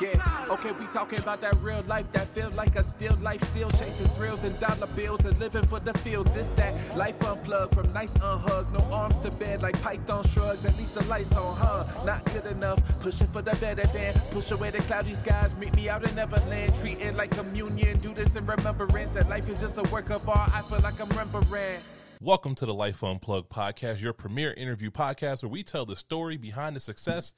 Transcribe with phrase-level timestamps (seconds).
[0.00, 3.70] Yeah, okay, we talking about that real life that feels like a still life, still
[3.72, 6.30] chasing thrills and dollar bills and living for the fields.
[6.30, 10.64] This that life unplugged from nice unhugged, no arms to bed like python shrugs.
[10.64, 11.84] At least the lights on, huh?
[12.06, 12.78] Not good enough.
[13.00, 15.54] Pushing for the better than push away the cloudy skies.
[15.56, 17.98] Meet me out in Neverland, treat like communion.
[17.98, 20.50] Do this in remembrance that life is just a work of art.
[20.54, 21.80] I feel like I'm remembering.
[22.22, 26.36] Welcome to the Life Unplugged podcast, your premier interview podcast where we tell the story
[26.36, 27.32] behind the success.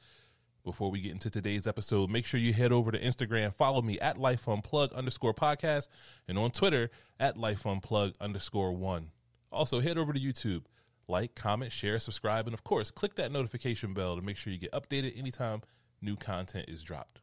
[0.65, 3.99] Before we get into today's episode, make sure you head over to Instagram, follow me
[3.99, 5.89] at Life Unplugged underscore podcast,
[6.29, 6.89] and on Twitter
[7.19, 9.11] at Life Unplugged underscore one.
[9.51, 10.63] Also, head over to YouTube,
[11.09, 14.59] like, comment, share, subscribe, and of course, click that notification bell to make sure you
[14.59, 15.63] get updated anytime
[16.01, 17.21] new content is dropped.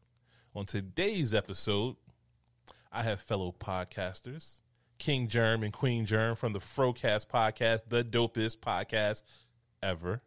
[0.54, 1.96] On today's episode,
[2.92, 4.60] I have fellow podcasters,
[4.98, 9.24] King Germ and Queen Germ from the Frocast podcast, the dopest podcast
[9.82, 10.24] ever.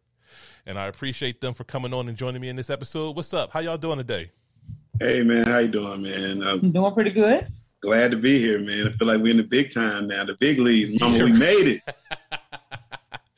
[0.65, 3.15] And I appreciate them for coming on and joining me in this episode.
[3.15, 3.51] What's up?
[3.51, 4.31] How y'all doing today?
[4.99, 6.43] Hey man, how you doing, man?
[6.43, 7.47] I'm I'm doing pretty good.
[7.81, 8.87] glad to be here, man.
[8.87, 10.99] I feel like we're in the big time now, the big leagues.
[11.01, 11.81] Mama, we made it.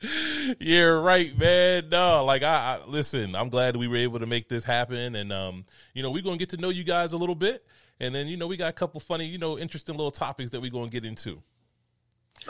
[0.60, 1.88] You're right, man.
[1.88, 3.34] No, like I, I listen.
[3.34, 6.36] I'm glad we were able to make this happen, and um, you know, we're gonna
[6.36, 7.64] get to know you guys a little bit,
[7.98, 10.60] and then you know, we got a couple funny, you know, interesting little topics that
[10.60, 11.42] we're gonna get into.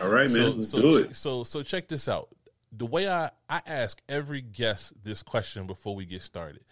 [0.03, 0.31] All right, man.
[0.31, 1.17] so, Let's so, do it.
[1.17, 2.29] So, so check this out.
[2.77, 6.63] The way I I ask every guest this question before we get started.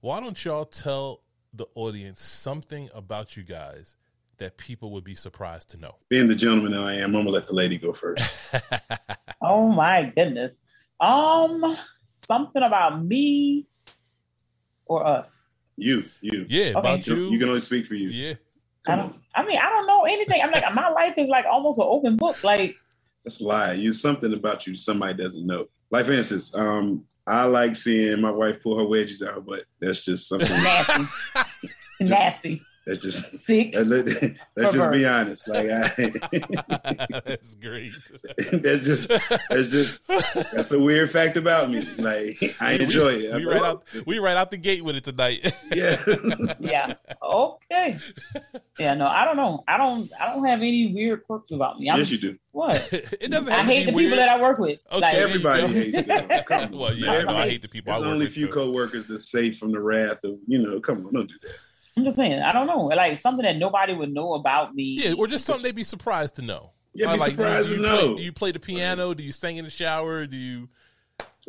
[0.00, 1.20] Why don't y'all tell
[1.54, 3.96] the audience something about you guys
[4.38, 5.94] that people would be surprised to know?
[6.08, 8.36] Being the gentleman that I am, I'm gonna let the lady go first.
[9.42, 10.58] Oh my goodness.
[10.98, 11.76] Um,
[12.08, 13.66] something about me
[14.86, 15.40] or us.
[15.76, 16.46] You, you.
[16.48, 17.30] Yeah, about You, you.
[17.32, 18.08] you can only speak for you.
[18.08, 18.34] yeah.
[18.88, 19.04] I don't.
[19.12, 19.20] on.
[19.34, 20.40] I mean, I don't know anything.
[20.42, 22.42] I'm like, my life is like almost an open book.
[22.42, 22.76] Like,
[23.26, 23.72] That's a lie.
[23.72, 25.66] You something about you somebody doesn't know.
[25.90, 30.04] Like for instance, um, I like seeing my wife pull her wedges out, but that's
[30.04, 31.04] just something nasty,
[32.00, 33.72] nasty, that's just sick.
[33.74, 34.06] let, let,
[34.56, 35.48] let's just be honest.
[35.48, 35.88] Like I
[37.24, 37.92] That's great.
[38.52, 41.80] that's just that's just that's a weird fact about me.
[41.98, 43.34] Like I enjoy it.
[43.34, 43.84] We right out.
[44.06, 45.52] We right out the gate with it tonight.
[45.74, 46.00] yeah.
[46.60, 46.94] Yeah.
[47.22, 47.98] Okay.
[48.78, 48.94] Yeah.
[48.94, 49.64] No, I don't know.
[49.66, 50.10] I don't.
[50.20, 51.90] I don't have any weird quirks about me.
[51.90, 52.38] I'm, yes, you do.
[52.52, 52.88] What?
[52.92, 54.12] it doesn't I have to hate the weird.
[54.12, 54.78] people that I work with.
[54.90, 56.28] Okay, Like, Everybody hates them.
[56.46, 56.78] Come on.
[56.78, 58.34] well, yeah, I know I hate the people There's I work only with.
[58.34, 58.52] few too.
[58.52, 60.80] co-workers that's safe from the wrath of you know.
[60.80, 61.50] Come on, don't do that.
[61.96, 62.40] I'm just saying.
[62.42, 62.84] I don't know.
[62.86, 64.98] Like something that nobody would know about me.
[65.02, 66.72] Yeah, or just something they'd be surprised to know.
[66.92, 67.98] Yeah, be like, surprised do to you know.
[67.98, 69.14] Play, do you play the piano?
[69.14, 70.26] Do you sing in the shower?
[70.26, 70.68] Do you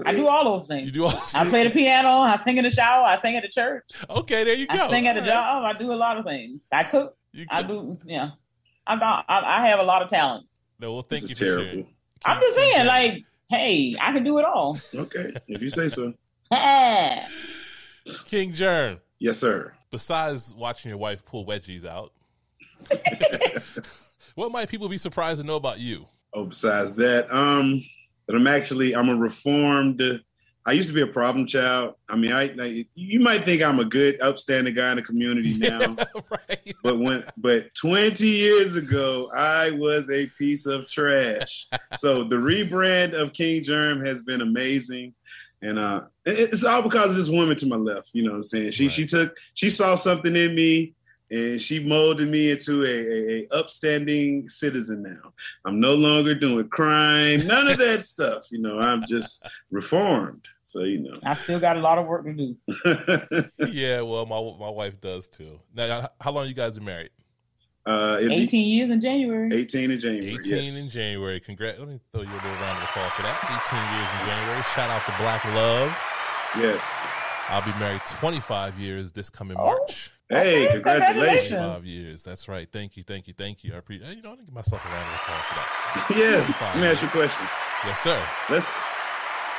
[0.06, 0.86] I do all those things.
[0.86, 1.22] you do all?
[1.34, 2.20] I play the piano.
[2.20, 3.04] I sing in the shower.
[3.06, 3.84] I sing at the church.
[4.10, 4.74] Okay, there you go.
[4.76, 5.62] I sing at the All right.
[5.62, 5.76] job.
[5.76, 6.64] I do a lot of things.
[6.72, 7.16] I cook.
[7.34, 7.98] You I do.
[8.06, 8.32] Yeah.
[8.86, 9.26] I got.
[9.28, 10.64] I, I have a lot of talents.
[10.80, 11.66] No, well, thank This you is for terrible.
[11.72, 11.88] sharing.
[12.26, 14.80] I'm just saying, King like, hey, I can do it all.
[14.94, 16.14] Okay, if you say so.
[18.28, 19.00] King Germ.
[19.20, 19.74] Yes, sir.
[19.90, 22.12] Besides watching your wife pull wedgies out,
[24.36, 26.08] what might people be surprised to know about you?
[26.34, 27.84] Oh, besides that, um,
[28.26, 30.02] but I'm actually I'm a reformed.
[30.66, 31.96] I used to be a problem child.
[32.10, 35.58] I mean, I, I you might think I'm a good, upstanding guy in the community
[35.58, 35.96] now,
[36.30, 36.76] right?
[36.84, 41.68] but when but 20 years ago, I was a piece of trash.
[41.98, 45.14] so the rebrand of King Germ has been amazing.
[45.62, 48.10] And uh it's all because of this woman to my left.
[48.14, 48.72] You know what I'm saying?
[48.72, 48.92] She Right.
[48.92, 50.94] she took she saw something in me
[51.30, 55.34] and she molded me into a, a, a upstanding citizen now.
[55.66, 58.52] I'm no longer doing crime, none of that stuff.
[58.52, 60.48] You know, I'm just reformed.
[60.64, 61.20] So you know.
[61.24, 62.56] I still got a lot of work to do.
[63.68, 65.60] yeah, well, my my wife does too.
[65.74, 67.10] Now, how long you guys been married?
[67.86, 69.50] uh it'll be 18 years in January.
[69.54, 70.36] 18 in January.
[70.36, 70.84] 18 yes.
[70.84, 71.40] in January.
[71.40, 71.80] Congrats.
[71.80, 73.40] Let me throw you a little round of applause for that.
[73.48, 74.64] 18 years in January.
[74.76, 75.96] Shout out to Black Love.
[76.62, 77.08] Yes.
[77.50, 79.66] I'll be married 25 years this coming Oh.
[79.66, 80.12] March.
[80.30, 80.80] Hey, congratulations.
[81.14, 81.50] congratulations.
[81.50, 82.24] 25 years.
[82.24, 82.68] That's right.
[82.70, 83.04] Thank you.
[83.04, 83.34] Thank you.
[83.38, 83.74] Thank you.
[83.74, 86.06] I appreciate You know, I give myself a round of applause for that.
[86.18, 86.62] yes.
[86.62, 87.48] Let me ask you a question.
[87.86, 88.22] Yes, sir.
[88.50, 88.68] Let's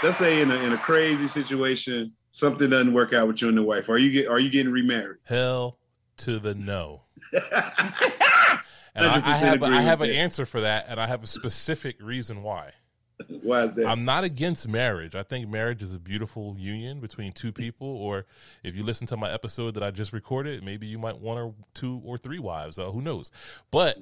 [0.02, 3.56] let's say in a in a crazy situation, something doesn't work out with you and
[3.56, 3.88] the wife.
[3.88, 5.18] Are you get are you getting remarried?
[5.24, 5.78] Hell
[6.18, 7.04] to the no.
[8.94, 10.14] And I, I have, I have an that.
[10.16, 12.72] answer for that, and I have a specific reason why.
[13.42, 13.86] Why is that?
[13.86, 15.14] I'm not against marriage.
[15.14, 17.88] I think marriage is a beautiful union between two people.
[17.88, 18.26] Or
[18.62, 21.54] if you listen to my episode that I just recorded, maybe you might want or
[21.74, 22.78] two or three wives.
[22.78, 23.30] Uh, who knows?
[23.70, 23.98] But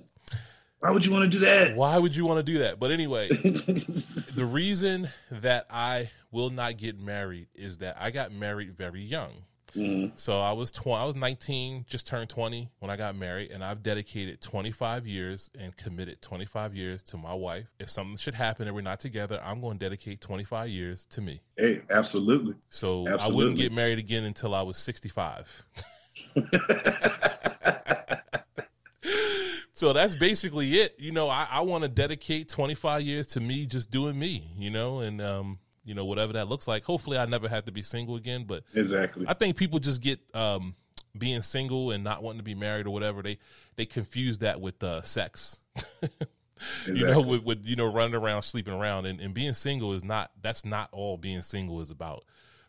[0.80, 1.76] Why would you want to do that?
[1.76, 2.78] why would you want to do that?
[2.78, 8.76] But anyway, the reason that I will not get married is that I got married
[8.76, 9.45] very young.
[9.76, 10.12] Mhm.
[10.16, 13.62] So I was tw- I was 19, just turned 20 when I got married, and
[13.62, 17.66] I've dedicated 25 years and committed 25 years to my wife.
[17.78, 21.20] If something should happen and we're not together, I'm going to dedicate 25 years to
[21.20, 21.42] me.
[21.56, 22.54] Hey, absolutely.
[22.70, 25.46] So I wouldn't get married again until I was 65.
[29.72, 30.94] so that's basically it.
[30.98, 34.70] You know, I, I want to dedicate 25 years to me just doing me, you
[34.70, 36.84] know, and, um, you know, whatever that looks like.
[36.84, 38.44] Hopefully, I never have to be single again.
[38.44, 40.74] But exactly, I think people just get um,
[41.16, 43.22] being single and not wanting to be married or whatever.
[43.22, 43.38] They
[43.76, 45.58] they confuse that with uh, sex.
[45.76, 46.26] exactly.
[46.86, 50.02] You know, with, with you know running around, sleeping around, and, and being single is
[50.02, 50.30] not.
[50.40, 52.24] That's not all being single is about.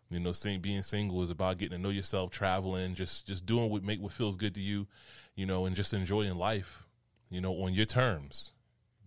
[0.10, 3.70] You know, seeing being single is about getting to know yourself, traveling, just just doing
[3.70, 4.88] what make what feels good to you,
[5.36, 6.84] you know, and just enjoying life,
[7.30, 8.52] you know, on your terms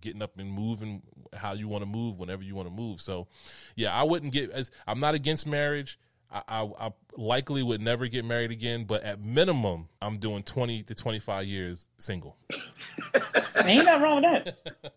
[0.00, 1.02] getting up and moving
[1.34, 3.00] how you want to move whenever you want to move.
[3.00, 3.28] So,
[3.76, 5.98] yeah, I wouldn't get as I'm not against marriage.
[6.32, 10.84] I, I, I, likely would never get married again, but at minimum, I'm doing 20
[10.84, 12.36] to 25 years single.
[13.64, 14.92] Ain't nothing wrong with that.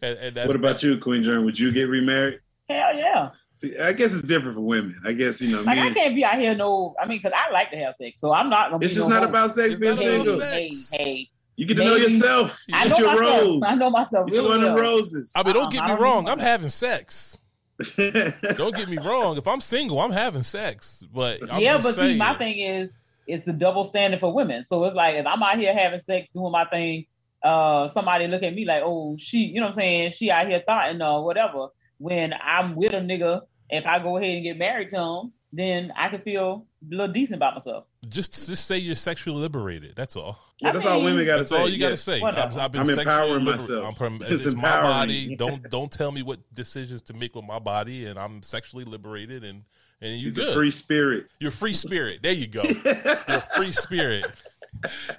[0.02, 1.44] and, and what about you, Queen Germ?
[1.44, 2.40] Would you get remarried?
[2.68, 3.30] Hell yeah.
[3.56, 5.00] See, I guess it's different for women.
[5.04, 5.62] I guess you know.
[5.62, 6.94] Like I can't be out here no.
[7.00, 8.70] I mean, because I like to have sex, so I'm not.
[8.70, 9.72] Gonna it's just no not about sex.
[9.72, 10.40] It's being single.
[10.40, 11.90] Hey, hey, you get to Maybe.
[11.90, 12.62] know yourself.
[12.66, 13.40] You I know your myself.
[13.40, 13.62] rose.
[13.64, 14.30] I know myself.
[14.30, 15.32] Each one of roses.
[15.34, 16.02] I mean, don't get me uh-huh.
[16.02, 16.28] wrong.
[16.28, 17.38] I'm having sex.
[17.96, 19.36] don't get me wrong.
[19.36, 21.04] If I'm single, I'm having sex.
[21.12, 22.14] But I'm yeah, but saying.
[22.14, 22.94] see, my thing is,
[23.26, 24.64] it's the double standard for women.
[24.64, 27.06] So it's like if I'm out here having sex, doing my thing,
[27.42, 30.12] uh, somebody look at me like, oh, she, you know what I'm saying?
[30.12, 31.68] She out here thoughting or whatever.
[31.98, 35.92] When I'm with a nigga, if I go ahead and get married to him, then
[35.96, 37.84] I can feel a little decent about myself.
[38.08, 39.94] Just just say you're sexually liberated.
[39.96, 40.38] That's all.
[40.60, 41.58] Yeah, that's mean, all women got to say.
[41.58, 42.20] all you got to say.
[42.22, 44.00] I've, I've, been I'm empowering myself.
[44.00, 45.36] I'm, it's, it's my body.
[45.36, 49.44] don't don't tell me what decisions to make with my body, and I'm sexually liberated,
[49.44, 49.64] and
[50.00, 50.54] and you good.
[50.54, 51.28] free spirit.
[51.40, 52.20] You're free spirit.
[52.22, 52.62] There you go.
[52.84, 54.26] you're free spirit.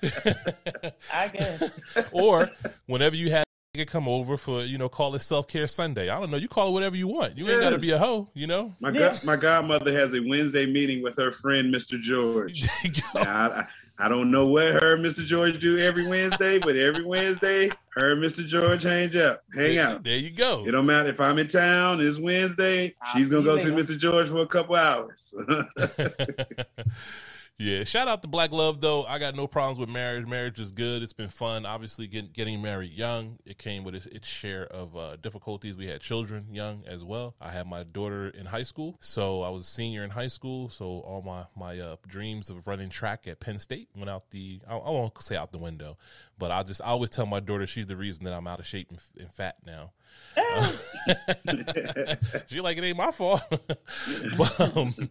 [1.13, 1.71] I guess.
[2.11, 2.49] or
[2.85, 3.45] whenever you have
[3.85, 6.09] come over for you know call it self care Sunday.
[6.09, 6.37] I don't know.
[6.37, 7.37] You call it whatever you want.
[7.37, 7.53] You yes.
[7.53, 8.29] ain't got to be a hoe.
[8.33, 8.75] You know.
[8.79, 9.19] My yeah.
[9.23, 11.99] my godmother has a Wednesday meeting with her friend Mr.
[11.99, 12.67] George.
[13.15, 13.67] now, I,
[13.99, 15.25] I don't know what her and Mr.
[15.25, 18.45] George do every Wednesday, but every Wednesday, her and Mr.
[18.45, 19.39] George hang out.
[19.55, 20.03] Hang there, out.
[20.03, 20.63] There you go.
[20.67, 21.99] It don't matter if I'm in town.
[21.99, 22.95] It's Wednesday.
[23.01, 23.97] I'll she's gonna go see Mr.
[23.97, 25.33] George for a couple hours.
[27.59, 29.03] Yeah, shout out to Black Love though.
[29.03, 30.27] I got no problems with marriage.
[30.27, 31.01] Marriage is good.
[31.01, 31.65] It's been fun.
[31.65, 35.75] Obviously, get, getting married young, it came with its, its share of uh, difficulties.
[35.75, 37.33] We had children young as well.
[37.41, 40.69] I had my daughter in high school, so I was a senior in high school.
[40.69, 44.59] So all my my uh, dreams of running track at Penn State went out the.
[44.69, 45.97] I, I, won't say out the window,
[46.37, 48.67] but I just I always tell my daughter she's the reason that I'm out of
[48.67, 49.93] shape and, and fat now.
[50.37, 50.71] Uh,
[52.45, 53.41] she like it ain't my fault,
[54.37, 55.09] but, um,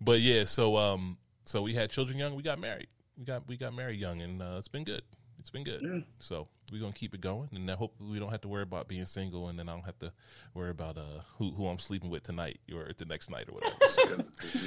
[0.00, 0.44] but yeah.
[0.44, 2.34] So um so we had children young.
[2.34, 2.88] We got married.
[3.18, 5.02] We got we got married young, and uh, it's been good.
[5.40, 5.80] It's been good.
[5.82, 6.00] Yeah.
[6.18, 8.88] So we're gonna keep it going, and I hope we don't have to worry about
[8.88, 10.12] being single, and then I don't have to
[10.54, 13.76] worry about uh, who who I'm sleeping with tonight or the next night or whatever.
[13.88, 14.24] So.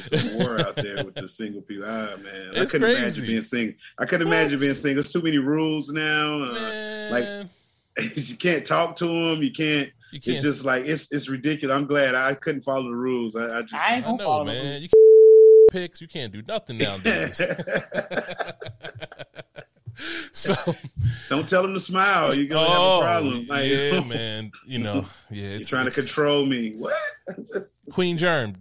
[0.10, 1.86] There's some war out there with the single people.
[1.88, 3.02] Ah man, it's I couldn't crazy.
[3.02, 3.76] imagine being single.
[4.00, 4.38] I couldn't what?
[4.38, 4.96] imagine being single.
[4.96, 6.44] There's too many rules now.
[6.44, 7.48] Uh, like
[8.16, 9.44] you can't talk to them.
[9.44, 9.90] You can't.
[10.12, 10.38] You can't.
[10.38, 11.76] It's just like it's it's ridiculous.
[11.76, 13.36] I'm glad I couldn't follow the rules.
[13.36, 14.82] I, I just I, I know, man.
[15.74, 16.02] You picks.
[16.02, 17.38] You can't do nothing nowadays.
[20.32, 20.54] so
[21.30, 22.34] don't tell them to smile.
[22.34, 23.48] You're gonna oh, have a oh, problem.
[23.48, 24.52] Like, yeah, man.
[24.66, 25.56] You know, yeah.
[25.56, 26.74] You're trying to control me.
[26.74, 26.96] What?
[27.92, 28.56] Queen Germ,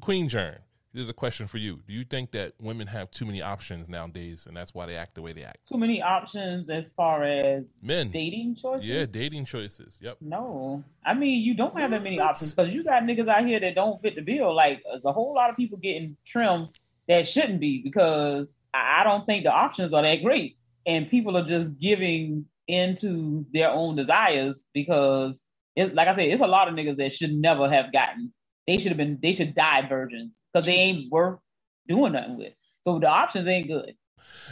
[0.00, 0.56] Queen Germ.
[0.96, 1.80] There's a question for you.
[1.86, 5.14] Do you think that women have too many options nowadays, and that's why they act
[5.14, 5.68] the way they act?
[5.68, 8.86] Too many options as far as men dating choices.
[8.86, 9.98] Yeah, dating choices.
[10.00, 10.16] Yep.
[10.22, 13.60] No, I mean you don't have that many options because you got niggas out here
[13.60, 14.54] that don't fit the bill.
[14.56, 16.70] Like there's a whole lot of people getting trimmed
[17.08, 20.56] that shouldn't be because I don't think the options are that great,
[20.86, 26.40] and people are just giving into their own desires because, it, like I said, it's
[26.40, 28.32] a lot of niggas that should never have gotten
[28.66, 31.38] they should have been they should die virgins because they ain't worth
[31.88, 32.52] doing nothing with.
[32.82, 33.94] So the options ain't good.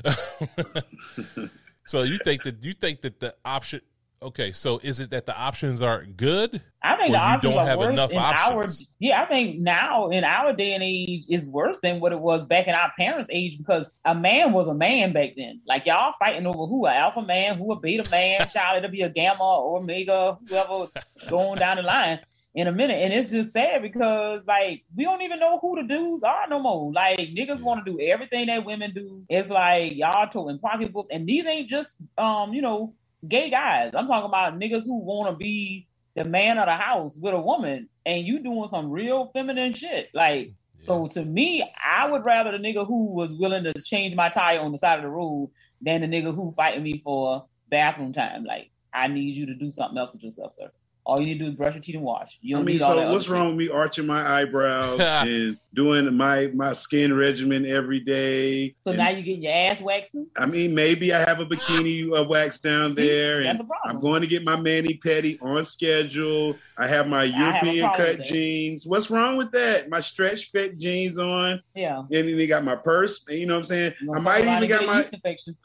[1.87, 3.81] so you think that you think that the option
[4.23, 6.61] okay, so is it that the options are good?
[6.83, 8.81] I think the options don't have enough in options.
[8.81, 12.19] Our, yeah, I think now in our day and age is worse than what it
[12.19, 15.61] was back in our parents' age because a man was a man back then.
[15.67, 19.03] Like y'all fighting over who a alpha man, who a beta man, child it'll be
[19.03, 20.89] a gamma or omega, whoever
[21.29, 22.21] going down the line
[22.55, 23.03] in a minute.
[23.03, 26.61] And it's just sad because like we don't even know who the dudes are no
[26.61, 26.93] more.
[26.93, 29.25] Like niggas want to do everything that women do.
[29.29, 32.95] It's like y'all toting pocketbooks, and these ain't just um, you know,
[33.27, 33.93] gay guys.
[33.95, 37.41] I'm talking about niggas who want to be the man of the house with a
[37.41, 40.11] woman, and you doing some real feminine shit.
[40.15, 40.53] Like, yeah.
[40.83, 44.61] so to me, I would rather the nigga who was willing to change my tire
[44.61, 48.45] on the side of the road than the nigga who fighting me for bathroom time.
[48.45, 50.71] Like, I need you to do something else with yourself, sir.
[51.07, 52.39] All you need to do is brush your teeth and wash.
[52.41, 56.47] You don't I mean, so what's wrong with me arching my eyebrows and doing my
[56.55, 58.75] my skin regimen every day?
[58.81, 60.29] So and, now you getting your ass waxing?
[60.35, 64.23] I mean, maybe I have a bikini uh, wax down See, there, and I'm going
[64.23, 66.57] to get my mani pedi on schedule.
[66.79, 68.87] I have my European have cut jeans.
[68.87, 69.91] What's wrong with that?
[69.91, 71.63] My stretch fit jeans on.
[71.75, 71.99] Yeah.
[71.99, 73.25] And then they got my purse.
[73.29, 73.95] You know what I'm saying?
[74.15, 75.05] I might even got my.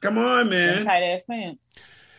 [0.01, 0.83] Come on, man.
[0.83, 1.69] Tight ass pants.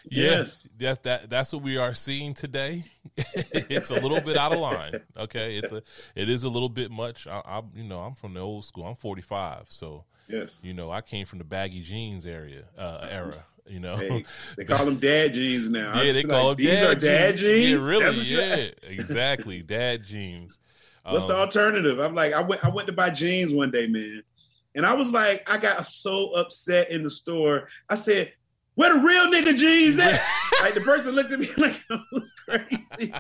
[0.08, 2.84] Yes, yes, that that's what we are seeing today.
[3.16, 5.00] it's a little bit out of line.
[5.16, 5.82] Okay, it's a
[6.14, 7.26] it is a little bit much.
[7.26, 8.84] I, I you know I'm from the old school.
[8.84, 13.34] I'm 45, so yes, you know I came from the baggy jeans area uh, era.
[13.66, 14.24] You know, hey,
[14.56, 16.00] they call them dad jeans now.
[16.02, 17.40] Yeah, they call like, them These dad are dad jeans.
[17.40, 17.84] jeans?
[17.84, 18.22] Yeah, really.
[18.22, 20.58] Yeah, exactly, dad jeans.
[21.04, 21.98] What's um, the alternative?
[21.98, 24.22] I'm like, I went I went to buy jeans one day, man.
[24.74, 27.68] And I was like, I got so upset in the store.
[27.88, 28.32] I said,
[28.74, 30.20] where the real nigga jeans at?
[30.62, 33.12] like the person looked at me like I was crazy.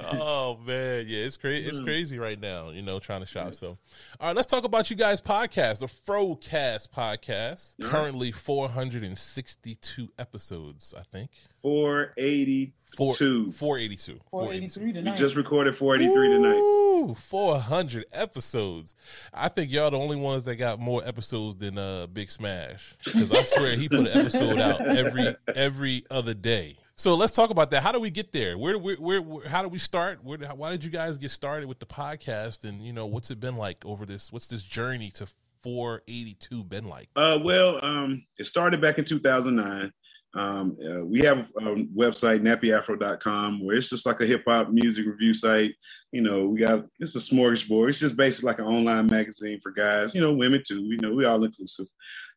[0.00, 1.66] oh man, yeah, it's crazy.
[1.66, 1.84] It's mm.
[1.84, 2.70] crazy right now.
[2.70, 3.48] You know, trying to shop.
[3.48, 3.58] Yes.
[3.58, 7.72] So, all right, let's talk about you guys' podcast, the Frocast podcast.
[7.78, 7.88] Yeah.
[7.88, 10.94] Currently, four hundred and sixty-two episodes.
[10.96, 11.30] I think
[11.62, 13.52] four eighty-two.
[13.52, 14.20] Four eighty-two.
[14.30, 15.12] Four eighty-three tonight.
[15.12, 16.85] We just recorded four eighty-three tonight.
[17.14, 18.94] 400 episodes.
[19.32, 23.30] I think y'all the only ones that got more episodes than uh Big Smash because
[23.30, 26.78] I swear he put an episode out every every other day.
[26.98, 27.82] So let's talk about that.
[27.82, 28.56] How do we get there?
[28.56, 30.24] Where, where, where, where how do we start?
[30.24, 32.64] Where, why did you guys get started with the podcast?
[32.64, 34.32] And you know, what's it been like over this?
[34.32, 35.26] What's this journey to
[35.62, 37.10] 482 been like?
[37.14, 39.92] Uh, well, um, it started back in 2009.
[40.36, 41.62] Um, uh, we have a
[41.96, 45.74] website, nappyafro.com, where it's just like a hip hop music review site.
[46.12, 47.88] You know, we got it's a smorgasbord.
[47.88, 50.82] It's just basically like an online magazine for guys, you know, women too.
[50.82, 51.86] You know, we all inclusive.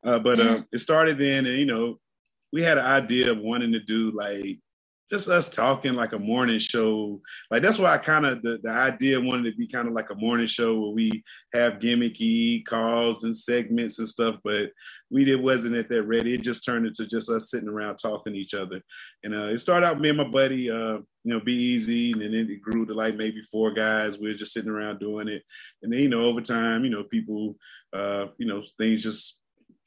[0.03, 0.55] Uh, but mm-hmm.
[0.55, 1.99] uh, it started then, and you know,
[2.53, 4.59] we had an idea of wanting to do like
[5.11, 7.21] just us talking like a morning show.
[7.49, 10.09] Like that's why I kind of the, the idea wanted to be kind of like
[10.11, 11.23] a morning show where we
[11.53, 14.71] have gimmicky calls and segments and stuff, but
[15.09, 16.35] we did wasn't at that ready.
[16.35, 18.81] It just turned into just us sitting around talking to each other.
[19.23, 22.21] And uh, it started out me and my buddy, uh, you know, be easy, and
[22.21, 24.19] then it grew to like maybe four guys.
[24.19, 25.43] We are just sitting around doing it,
[25.81, 27.55] and then you know over time, you know, people,
[27.91, 29.38] uh, you know, things just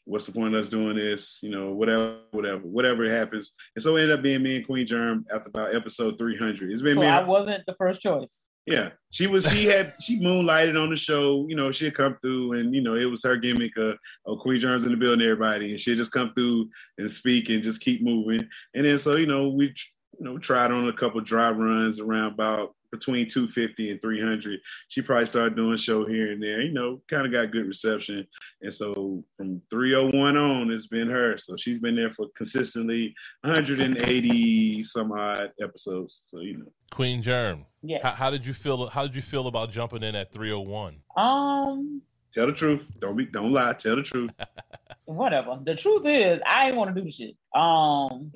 [0.04, 1.38] what's the point of us doing this?
[1.42, 3.54] You know, whatever, whatever, whatever happens.
[3.74, 6.70] And so it ended up being me and Queen Germ after about episode 300.
[6.70, 7.06] It's been so me.
[7.06, 8.44] I wasn't the first choice.
[8.66, 9.44] Yeah, she was.
[9.50, 11.46] She had she moonlighted on the show.
[11.48, 13.76] You know, she'd come through, and you know, it was her gimmick.
[13.76, 17.48] Of, oh, Queen Germ's in the building, everybody, and she'd just come through and speak
[17.48, 18.48] and just keep moving.
[18.74, 19.74] And then so you know, we
[20.18, 24.60] you know tried on a couple dry runs around about between 250 and 300.
[24.88, 28.26] She probably started doing show here and there, you know, kind of got good reception.
[28.60, 31.36] And so from 301 on, it's been her.
[31.38, 36.22] So she's been there for consistently 180 some odd episodes.
[36.26, 36.72] So, you know.
[36.90, 37.64] Queen Germ.
[37.82, 37.98] Yeah.
[38.02, 38.86] How, how, did you feel?
[38.86, 41.00] How did you feel about jumping in at 301?
[41.16, 42.86] Um, tell the truth.
[43.00, 43.72] Don't be, don't lie.
[43.72, 44.30] Tell the truth.
[45.04, 45.58] whatever.
[45.62, 47.36] The truth is, I ain't want to do the shit.
[47.54, 48.32] Um,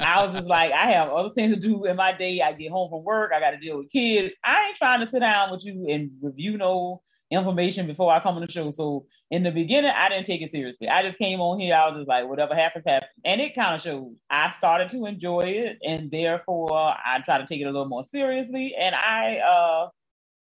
[0.00, 2.40] I was just like, I have other things to do in my day.
[2.40, 3.32] I get home from work.
[3.34, 4.34] I got to deal with kids.
[4.44, 8.34] I ain't trying to sit down with you and review no information before I come
[8.34, 8.70] on the show.
[8.70, 10.88] So in the beginning, I didn't take it seriously.
[10.88, 11.74] I just came on here.
[11.74, 13.12] I was just like, whatever happens, happens.
[13.24, 14.16] And it kind of showed.
[14.28, 18.04] I started to enjoy it, and therefore I try to take it a little more
[18.04, 18.74] seriously.
[18.78, 19.88] And I uh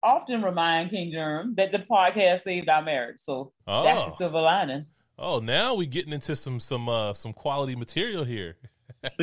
[0.02, 3.19] often remind King Germ that the podcast saved our marriage.
[3.19, 3.83] So oh.
[3.83, 4.87] that's the silver lining.
[5.23, 8.57] Oh, now we getting into some some uh, some quality material here.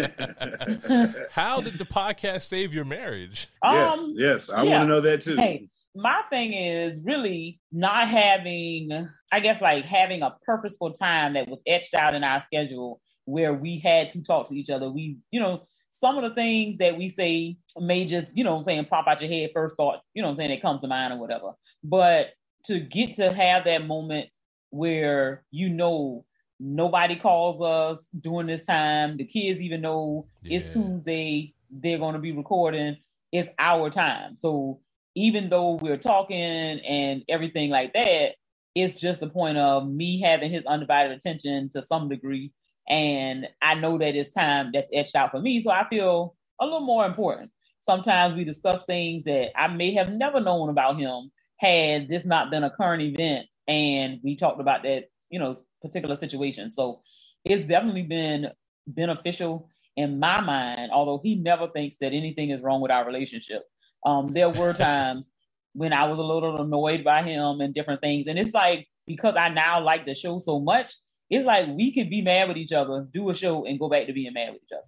[1.31, 3.47] How did the podcast save your marriage?
[3.63, 4.77] Yes, um, yes, I yeah.
[4.77, 5.35] want to know that too.
[5.35, 11.47] Hey, my thing is really not having, I guess, like having a purposeful time that
[11.47, 14.91] was etched out in our schedule where we had to talk to each other.
[14.91, 18.63] We, you know, some of the things that we say may just, you know I'm
[18.63, 21.13] saying, pop out your head first thought, you know I'm saying, it comes to mind
[21.13, 21.53] or whatever.
[21.83, 22.27] But
[22.65, 24.29] to get to have that moment
[24.77, 26.25] where you know
[26.59, 29.17] nobody calls us during this time.
[29.17, 30.57] The kids even know yeah.
[30.57, 32.97] it's Tuesday, they're going to be recording.
[33.31, 34.37] It's our time.
[34.37, 34.79] So
[35.15, 38.35] even though we're talking and everything like that,
[38.75, 42.51] it's just the point of me having his undivided attention to some degree.
[42.87, 45.61] And I know that it's time that's etched out for me.
[45.61, 47.51] So I feel a little more important.
[47.81, 52.51] Sometimes we discuss things that I may have never known about him had this not
[52.51, 56.71] been a current event and we talked about that, you know, particular situation.
[56.71, 57.01] So
[57.43, 58.49] it's definitely been
[58.85, 63.63] beneficial in my mind, although he never thinks that anything is wrong with our relationship.
[64.05, 65.31] Um, there were times
[65.73, 68.27] when I was a little annoyed by him and different things.
[68.27, 70.93] And it's like, because I now like the show so much,
[71.29, 74.07] it's like we could be mad with each other, do a show, and go back
[74.07, 74.87] to being mad with each other.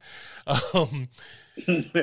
[0.73, 1.09] Um,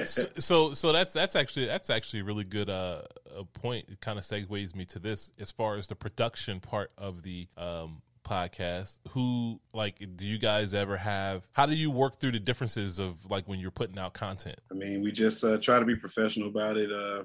[0.05, 3.03] so, so, so that's that's actually that's actually a really good uh
[3.37, 3.87] a point.
[3.89, 7.49] It kind of segues me to this as far as the production part of the
[7.57, 12.41] um podcast who like do you guys ever have how do you work through the
[12.41, 15.85] differences of like when you're putting out content i mean we just uh, try to
[15.85, 17.23] be professional about it uh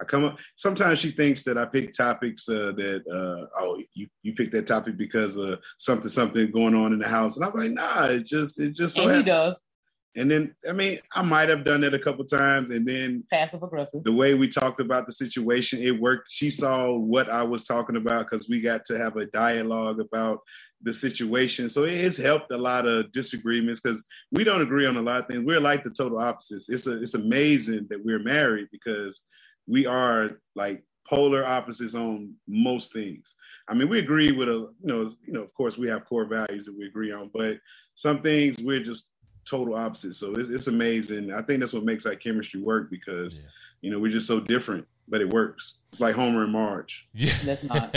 [0.00, 4.06] i come up sometimes she thinks that i pick topics uh that uh oh you
[4.22, 7.52] you picked that topic because of something something going on in the house and i'm
[7.54, 9.66] like nah it just it just so and he does
[10.16, 13.62] and then, I mean, I might have done it a couple times, and then passive
[13.62, 14.04] aggressive.
[14.04, 16.30] The way we talked about the situation, it worked.
[16.30, 20.40] She saw what I was talking about because we got to have a dialogue about
[20.82, 21.68] the situation.
[21.68, 25.20] So it has helped a lot of disagreements because we don't agree on a lot
[25.20, 25.44] of things.
[25.44, 26.68] We're like the total opposites.
[26.68, 29.22] It's a, it's amazing that we're married because
[29.66, 33.34] we are like polar opposites on most things.
[33.68, 36.26] I mean, we agree with a you know you know of course we have core
[36.26, 37.58] values that we agree on, but
[37.94, 39.10] some things we're just
[39.44, 40.14] total opposite.
[40.14, 41.32] So it's, it's amazing.
[41.32, 43.44] I think that's what makes that chemistry work because, yeah.
[43.80, 45.74] you know, we're just so different, but it works.
[45.92, 47.06] It's like Homer and Marge.
[47.14, 47.94] Yeah, that's not.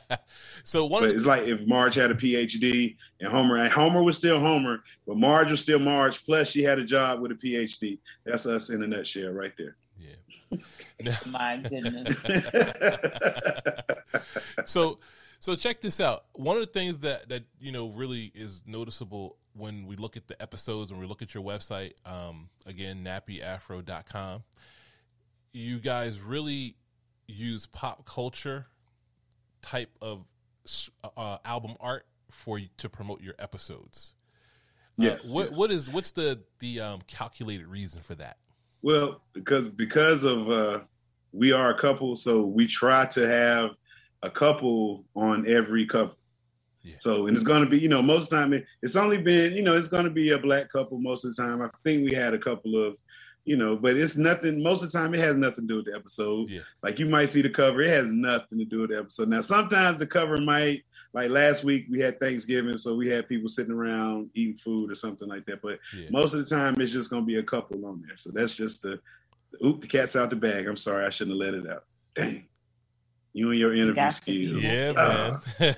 [0.64, 4.16] so one, but it's like if Marge had a PhD and Homer, and Homer was
[4.16, 6.24] still Homer, but Marge was still Marge.
[6.24, 7.98] Plus, she had a job with a PhD.
[8.24, 9.76] That's us in a nutshell, right there.
[9.96, 11.16] Yeah.
[11.26, 12.26] My goodness.
[14.66, 14.98] so
[15.38, 16.24] so check this out.
[16.32, 20.28] One of the things that that you know really is noticeable when we look at
[20.28, 24.42] the episodes when we look at your website, um, again, nappyafro.com,
[25.52, 26.76] you guys really
[27.26, 28.66] use pop culture
[29.62, 30.24] type of
[31.16, 34.14] uh, album art for you to promote your episodes.
[34.98, 35.58] Uh, yes, uh, what yes.
[35.58, 38.36] what is what's the the um, calculated reason for that?
[38.82, 40.80] Well, because because of uh,
[41.32, 43.70] we are a couple, so we try to have
[44.22, 46.12] a couple on every cover.
[46.82, 46.94] Yeah.
[46.98, 49.20] So, and it's going to be, you know, most of the time it, it's only
[49.20, 51.60] been, you know, it's going to be a black couple most of the time.
[51.60, 52.96] I think we had a couple of,
[53.44, 54.62] you know, but it's nothing.
[54.62, 56.48] Most of the time, it has nothing to do with the episode.
[56.48, 56.60] Yeah.
[56.82, 59.28] Like you might see the cover, it has nothing to do with the episode.
[59.28, 63.48] Now, sometimes the cover might, like last week, we had Thanksgiving, so we had people
[63.48, 65.60] sitting around eating food or something like that.
[65.60, 66.08] But yeah.
[66.10, 68.16] most of the time, it's just going to be a couple on there.
[68.16, 69.00] So that's just the,
[69.64, 70.68] oop, the cat's out the bag.
[70.68, 71.84] I'm sorry, I shouldn't have let it out.
[72.14, 72.46] Dang.
[73.32, 74.62] You and your interview skills.
[74.62, 75.40] Yeah, ah.
[75.60, 75.74] man.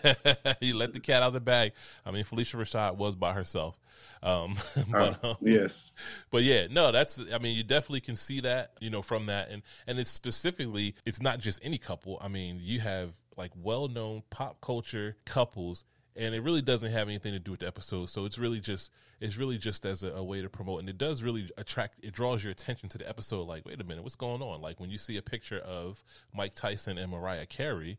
[0.60, 1.72] you let the cat out of the bag.
[2.04, 3.78] I mean, Phylicia Rashad was by herself.
[4.22, 4.56] Um,
[4.90, 5.94] but um, yes,
[6.30, 7.20] but yeah, no, that's.
[7.32, 10.94] I mean, you definitely can see that, you know, from that, and and it's specifically,
[11.04, 12.18] it's not just any couple.
[12.22, 15.84] I mean, you have like well-known pop culture couples
[16.16, 18.08] and it really doesn't have anything to do with the episode.
[18.08, 20.98] So it's really just it's really just as a, a, way to promote, and it
[20.98, 21.96] does really attract.
[22.02, 23.46] It draws your attention to the episode.
[23.46, 24.60] Like, wait a minute, what's going on?
[24.60, 26.02] Like when you see a picture of
[26.34, 27.98] Mike Tyson and Mariah Carey,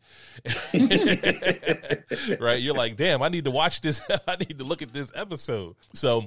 [2.39, 2.61] right?
[2.61, 4.01] You're like, damn, I need to watch this.
[4.27, 5.75] I need to look at this episode.
[5.93, 6.25] So.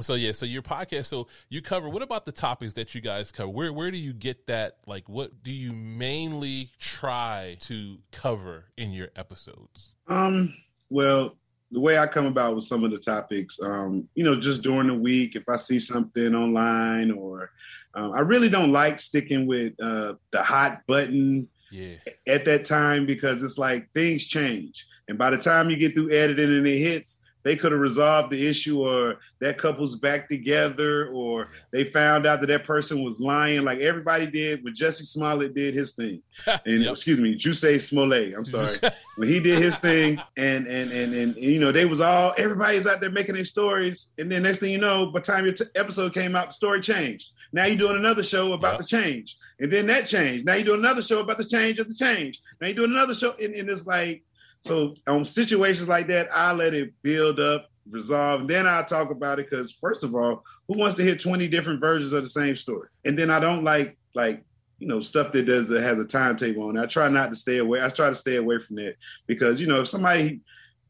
[0.00, 1.88] So yeah, so your podcast, so you cover.
[1.88, 3.48] What about the topics that you guys cover?
[3.48, 4.78] Where where do you get that?
[4.88, 9.92] Like, what do you mainly try to cover in your episodes?
[10.08, 10.52] Um,
[10.90, 11.36] well,
[11.70, 14.86] the way I come about with some of the topics, um, you know, just during
[14.86, 17.50] the week, if I see something online or
[17.94, 21.96] um, I really don't like sticking with uh, the hot button yeah.
[22.26, 24.86] at that time because it's like things change.
[25.08, 28.30] And by the time you get through editing and it hits, they could have resolved
[28.30, 33.20] the issue or that couple's back together or they found out that that person was
[33.20, 36.22] lying like everybody did when Jussie Smollett did his thing.
[36.66, 36.92] And yep.
[36.92, 38.92] excuse me, Jussie Smollett, I'm sorry.
[39.16, 42.86] when he did his thing and, and and and you know they was all everybody's
[42.86, 45.54] out there making their stories and then next thing you know by the time your
[45.54, 47.30] t- episode came out the story changed.
[47.52, 48.80] Now you're doing another show about yep.
[48.80, 49.36] the change.
[49.60, 50.46] And then that changed.
[50.46, 52.40] Now you're doing another show about the change of the change.
[52.60, 54.22] Now you're doing another show and, and it's like
[54.64, 59.10] so on situations like that, I let it build up, resolve, and then I'll talk
[59.10, 59.50] about it.
[59.50, 62.88] Because first of all, who wants to hear 20 different versions of the same story?
[63.04, 64.42] And then I don't like like
[64.78, 66.82] you know stuff that does that has a timetable on it.
[66.82, 67.82] I try not to stay away.
[67.84, 68.96] I try to stay away from that
[69.26, 70.40] because you know if somebody,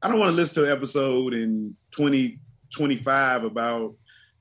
[0.00, 3.96] I don't want to listen to an episode in 2025 about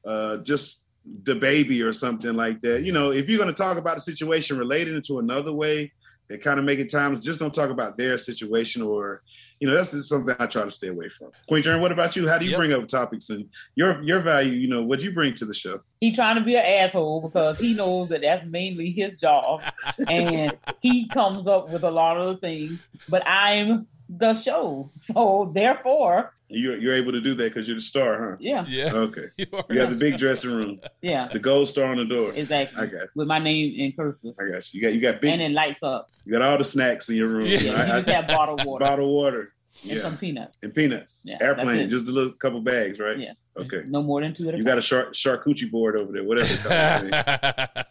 [0.06, 0.84] uh, just
[1.24, 2.84] the baby or something like that.
[2.84, 5.92] You know, if you're going to talk about a situation related to another way,
[6.34, 9.22] they kind of make it times just don't talk about their situation or
[9.60, 11.30] you know that's just something I try to stay away from.
[11.48, 12.28] Queen Germ, what about you?
[12.28, 12.60] How do you yep.
[12.60, 14.52] bring up topics and your your value?
[14.52, 15.82] You know, what do you bring to the show?
[16.02, 19.62] He trying to be an asshole because he knows that that's mainly his job,
[20.10, 22.86] and he comes up with a lot of the things.
[23.08, 27.82] But I'm the show, so therefore you're you're able to do that because you're the
[27.82, 28.38] star, huh?
[28.40, 28.66] Yeah.
[28.68, 28.92] Yeah.
[28.94, 29.28] Okay.
[29.38, 30.80] You, you have the big dressing room.
[31.02, 31.28] Yeah.
[31.28, 32.32] The gold star on the door.
[32.34, 32.82] Exactly.
[32.82, 33.08] I got you.
[33.16, 34.36] With my name in cursive.
[34.40, 34.80] I got you.
[34.80, 36.10] You got you got big and it lights up.
[36.26, 37.48] You got all the snacks in your room.
[37.48, 37.60] Yeah.
[37.64, 38.86] You, I, just have bottled water.
[38.86, 39.54] Bottled water.
[39.90, 40.64] And some peanuts.
[40.64, 41.24] And peanuts.
[41.26, 43.18] Yeah, Airplane, just a little couple bags, right?
[43.18, 43.34] Yeah.
[43.56, 43.84] Okay.
[43.86, 44.72] No more than two at a you time.
[44.72, 46.50] got a shark charcuterie board over there, whatever.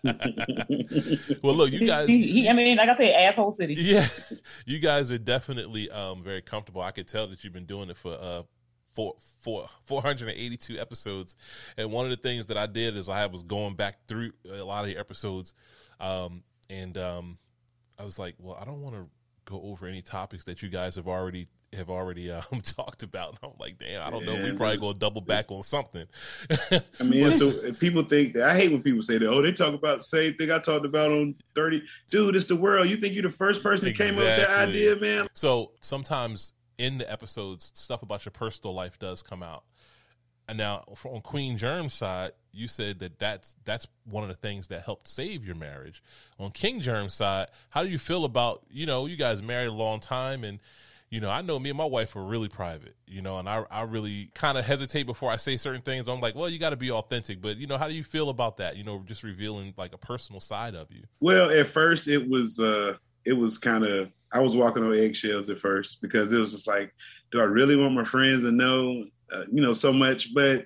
[1.43, 2.09] well, look, you guys.
[2.09, 3.75] He, he, I mean, like I said, asshole city.
[3.75, 4.09] Yeah,
[4.67, 6.83] you guys are definitely um, very comfortable.
[6.83, 8.43] I could tell that you've been doing it for uh,
[8.93, 11.37] four, four, 482 episodes.
[11.77, 14.63] And one of the things that I did is I was going back through a
[14.65, 15.55] lot of the episodes,
[16.01, 17.39] um, and um,
[17.99, 19.07] I was like, well, I don't want to
[19.45, 23.31] go over any topics that you guys have already have already um, talked about.
[23.31, 24.45] And I'm like, damn, I don't yeah, know.
[24.45, 26.07] We probably gonna double back on something.
[26.71, 29.29] I mean, so people think that I hate when people say that.
[29.29, 31.83] Oh, they talk about the same thing I talked about on thirty.
[32.11, 32.89] Dude, it's the world.
[32.89, 35.29] You think you're the first person that came up with that idea, man?
[35.35, 39.65] So sometimes in the episodes, stuff about your personal life does come out.
[40.49, 44.69] And now, on Queen Germ's side, you said that that's that's one of the things
[44.69, 46.03] that helped save your marriage.
[46.39, 49.73] On King Germ's side, how do you feel about you know you guys married a
[49.73, 50.61] long time and
[51.13, 53.65] you know, I know me and my wife are really private, you know, and I,
[53.71, 56.09] I really kind of hesitate before I say certain things.
[56.09, 57.43] I'm like, well, you got to be authentic.
[57.43, 58.79] But, you know, how do you feel about that?
[58.79, 61.03] You know, just revealing like a personal side of you.
[61.21, 62.95] Well, at first it was, uh,
[63.27, 66.67] it was kind of, I was walking on eggshells at first because it was just
[66.67, 66.95] like,
[67.31, 70.33] do I really want my friends to know, uh, you know, so much?
[70.33, 70.65] But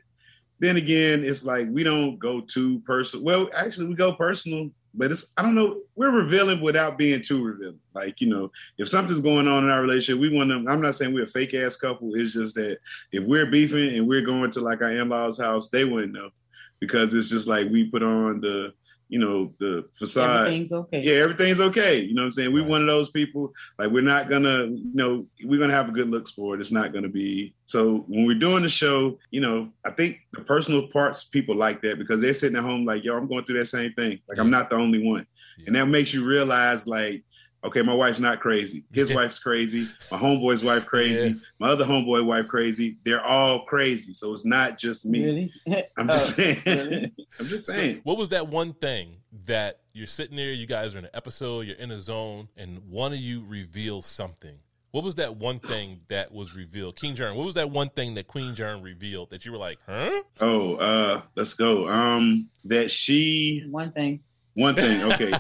[0.59, 3.25] then again, it's like we don't go too personal.
[3.25, 5.83] Well, actually, we go personal but it's I don't know.
[5.95, 7.81] We're revealing without being too revealing.
[7.95, 10.65] Like you know, if something's going on in our relationship, we want to.
[10.71, 12.15] I'm not saying we're a fake ass couple.
[12.15, 12.79] It's just that
[13.13, 16.31] if we're beefing and we're going to like our in laws' house, they wouldn't know
[16.81, 18.73] because it's just like we put on the
[19.09, 20.47] you know, the facade.
[20.47, 21.01] Everything's okay.
[21.03, 22.01] Yeah, everything's okay.
[22.01, 22.53] You know what I'm saying?
[22.53, 22.71] We're right.
[22.71, 26.11] one of those people, like we're not gonna, you know, we're gonna have a good
[26.11, 26.61] looks for it.
[26.61, 30.41] It's not gonna be so when we're doing the show, you know, I think the
[30.43, 33.59] personal parts people like that because they're sitting at home like, yo, I'm going through
[33.59, 34.21] that same thing.
[34.29, 34.43] Like yeah.
[34.43, 35.27] I'm not the only one.
[35.59, 35.65] Yeah.
[35.69, 37.23] And that makes you realize like
[37.65, 38.85] okay, my wife's not crazy.
[38.93, 39.89] His wife's crazy.
[40.11, 41.29] My homeboy's wife crazy.
[41.29, 41.35] Yeah.
[41.59, 42.99] My other homeboy wife crazy.
[43.05, 44.15] They're all crazy.
[44.15, 45.25] So it's not just me.
[45.25, 45.89] Really?
[45.97, 46.63] I'm just oh, saying.
[46.67, 47.15] Really?
[47.41, 47.97] I'm just saying.
[47.97, 51.11] So what was that one thing that you're sitting there, you guys are in an
[51.15, 54.59] episode, you're in a zone, and one of you reveals something?
[54.93, 56.97] What was that one thing that was revealed?
[56.97, 59.79] King Germ, what was that one thing that Queen Germ revealed that you were like,
[59.87, 60.23] huh?
[60.41, 61.87] Oh, uh, let's go.
[61.87, 64.21] Um, that she one thing.
[64.57, 65.33] One thing, okay.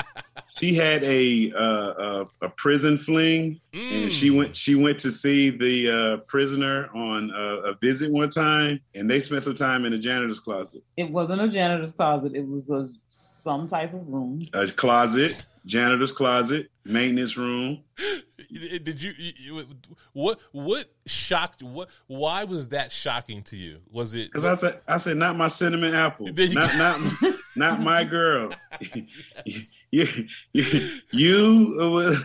[0.58, 4.04] she had a uh, a, a, prison fling, mm.
[4.04, 8.30] and she went she went to see the uh, prisoner on a, a, visit one
[8.30, 10.82] time, and they spent some time in a janitor's closet.
[10.96, 14.40] It wasn't a janitor's closet; it was a some type of room.
[14.54, 17.82] A closet, janitor's closet, maintenance room.
[18.50, 19.66] Did you, you,
[20.12, 23.80] what what shocked what why was that shocking to you?
[23.90, 27.00] Was it because I said I said not my cinnamon apple, not not
[27.56, 28.52] not my girl.
[29.44, 30.06] you,
[30.52, 32.16] you, you uh,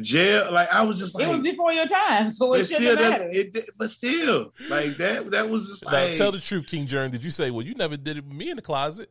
[0.00, 0.52] jail.
[0.52, 3.28] Like I was just like it was before your time, so it, it shouldn't matter.
[3.30, 5.30] It, but still, like that.
[5.30, 6.10] That was just like.
[6.10, 7.10] Now, tell the truth, King Germ.
[7.10, 9.10] Did you say, "Well, you never did it with me in the closet"?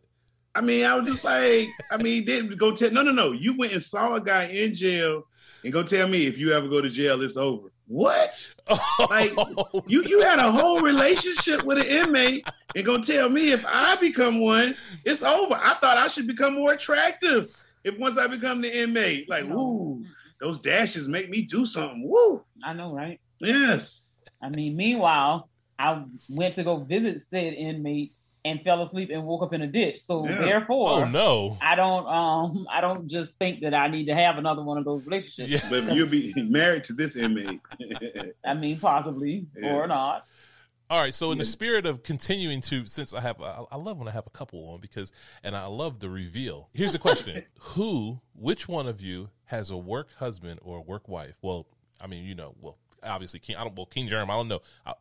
[0.53, 2.89] I mean, I was just like, I mean, didn't go tell.
[2.91, 3.33] No, no, no.
[3.33, 5.23] You went and saw a guy in jail,
[5.63, 7.69] and go tell me if you ever go to jail, it's over.
[7.87, 8.53] What?
[9.09, 13.51] like oh, you you had a whole relationship with an inmate and gonna tell me
[13.51, 15.55] if I become one, it's over.
[15.55, 19.29] I thought I should become more attractive if once I become the inmate.
[19.29, 20.03] Like, woo,
[20.41, 22.07] those dashes make me do something.
[22.09, 22.43] Woo.
[22.63, 23.19] I know, right?
[23.39, 24.03] Yes.
[24.41, 28.14] I mean, meanwhile, I went to go visit said inmate
[28.45, 29.99] and fell asleep and woke up in a ditch.
[30.01, 30.37] So yeah.
[30.37, 34.37] therefore, oh no, I don't um I don't just think that I need to have
[34.37, 35.49] another one of those relationships.
[35.49, 35.69] Yeah.
[35.69, 37.59] But you'll be married to this inmate.
[38.45, 39.75] I mean, possibly yeah.
[39.75, 40.25] or not.
[40.87, 44.07] All right, so in the spirit of continuing to, since I have, I love when
[44.07, 45.11] I have a couple on because,
[45.43, 46.69] and I love the reveal.
[46.73, 51.07] Here's the question: Who, which one of you has a work husband or a work
[51.07, 51.39] wife?
[51.41, 51.65] Well,
[51.99, 53.55] I mean, you know, well, obviously, King.
[53.55, 53.75] I don't.
[53.75, 54.61] Well, King Jeremy, I don't know.
[54.85, 54.93] I,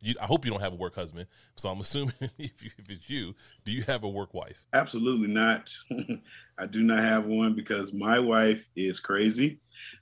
[0.00, 1.26] you, I hope you don't have a work husband.
[1.56, 4.66] So I'm assuming if, you, if it's you, do you have a work wife?
[4.72, 5.70] Absolutely not.
[6.58, 9.58] I do not have one because my wife is crazy.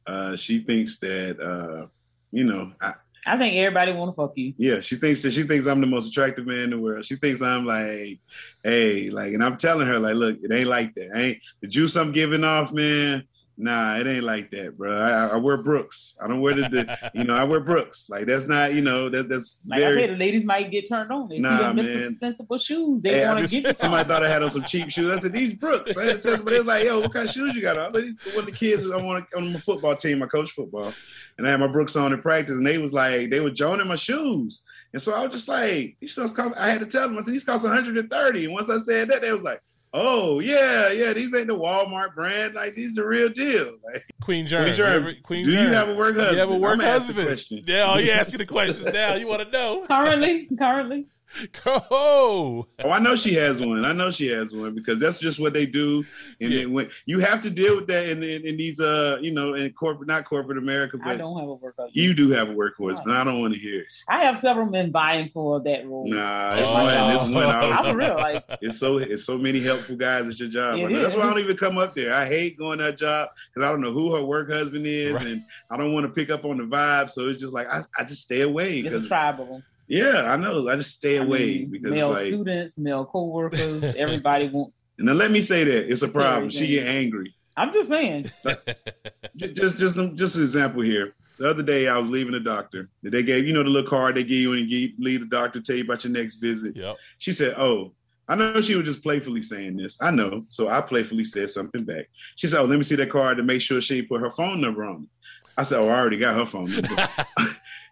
[0.07, 1.87] Uh, she thinks that uh,
[2.31, 2.73] you know.
[2.81, 2.95] I,
[3.27, 4.53] I think everybody want to fuck you.
[4.59, 7.07] Yeah, she thinks that she thinks I'm the most attractive man in the world.
[7.07, 8.21] She thinks I'm like,
[8.63, 11.17] hey, like, and I'm telling her like, look, it ain't like that.
[11.17, 13.25] ain't the juice I'm giving off, man.
[13.57, 14.97] Nah, it ain't like that, bro.
[14.97, 16.17] I, I wear Brooks.
[16.21, 18.11] I don't wear the, the, you know, I wear Brooks.
[18.11, 20.03] Like that's not, you know, that, that's like very...
[20.03, 21.29] I said, the ladies might get turned on.
[21.29, 22.11] They nah, see them Mr.
[22.15, 23.03] Sensible shoes.
[23.03, 25.09] They hey, want to get somebody thought I had on some cheap shoes.
[25.09, 25.97] I said these Brooks.
[25.97, 26.59] I had to tell somebody.
[26.59, 27.93] was like, yo, what kind of shoes you got on?
[27.93, 30.21] One of the kids I on on my football team.
[30.25, 30.93] I coach football,
[31.39, 33.87] and I had my Brooks on in practice, and they was like, they were joining
[33.87, 36.57] my shoes, and so I was just like, these stuff cost.
[36.57, 37.19] I had to tell them.
[37.19, 39.61] I said these cost 130, and once I said that, they was like
[39.95, 42.55] oh yeah, yeah, these ain't the Walmart brand.
[42.55, 43.77] Like these are real deal.
[43.85, 44.65] Like Queen Germ.
[44.65, 45.15] Queen Germ.
[45.23, 45.67] Queen do Germ.
[45.67, 46.35] you have a work husband?
[46.35, 47.65] You have a work husband.
[47.67, 49.15] Yeah, oh, you asking the questions now.
[49.15, 50.49] You want to know currently?
[50.59, 51.07] Currently.
[51.67, 53.85] Oh, oh, I know she has one.
[53.85, 56.05] I know she has one because that's just what they do.
[56.41, 56.65] And yeah.
[56.67, 59.73] when you have to deal with that in, in, in, these, uh, you know, in
[59.73, 61.97] corporate, not corporate America, but I don't have a work husband.
[61.97, 63.13] You do have a work husband.
[63.13, 63.87] I don't want to hear it.
[64.09, 66.09] I have several men vying for that role.
[66.09, 66.73] Nah, it's oh.
[66.73, 67.13] one.
[67.13, 67.57] This one.
[67.57, 68.17] I'm real.
[68.17, 70.81] Like it's so it's so many helpful guys at your job.
[70.81, 72.15] Right that's why I don't even come up there.
[72.15, 75.27] I hate going that job because I don't know who her work husband is, right.
[75.27, 77.11] and I don't want to pick up on the vibe.
[77.11, 79.63] So it's just like I, I just stay away because tribal.
[79.87, 80.69] Yeah, I know.
[80.69, 84.83] I just stay away I mean, because male like, students, male coworkers, everybody wants.
[84.99, 86.51] And then let me say that it's a problem.
[86.51, 87.35] She get angry.
[87.57, 88.31] I'm just saying.
[89.37, 91.15] just, just, just an example here.
[91.39, 92.89] The other day, I was leaving the doctor.
[93.03, 95.61] They gave you know the little card they give you when you leave the doctor,
[95.61, 96.77] tell you about your next visit.
[96.77, 96.97] Yep.
[97.19, 97.93] She said, "Oh,
[98.27, 99.99] I know she was just playfully saying this.
[100.01, 100.45] I know.
[100.49, 102.07] So I playfully said something back.
[102.37, 104.61] She said, Oh, let me see that card to make sure she put her phone
[104.61, 105.09] number on.
[105.57, 106.89] I said, Oh, I already got her phone number.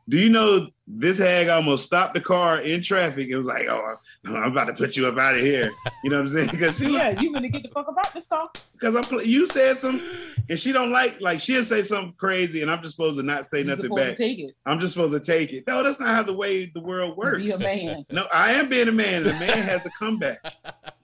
[0.08, 3.28] Do you know this hag almost stopped the car in traffic?
[3.28, 5.70] It was like, oh, I'm about to put you up out of here.
[6.02, 6.48] You know what I'm saying?
[6.50, 8.48] Because yeah, you gonna get the fuck about this car?
[8.72, 10.02] Because I'm you said some,
[10.50, 13.46] and she don't like like she'll say something crazy, and I'm just supposed to not
[13.46, 14.16] say You're nothing back.
[14.16, 14.54] take it.
[14.66, 15.64] I'm just supposed to take it.
[15.66, 17.38] No, that's not how the way the world works.
[17.38, 18.04] Be a man.
[18.10, 19.26] No, I am being a man.
[19.26, 20.38] A man has a comeback.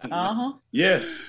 [0.03, 0.53] Uh huh.
[0.73, 1.23] Yes.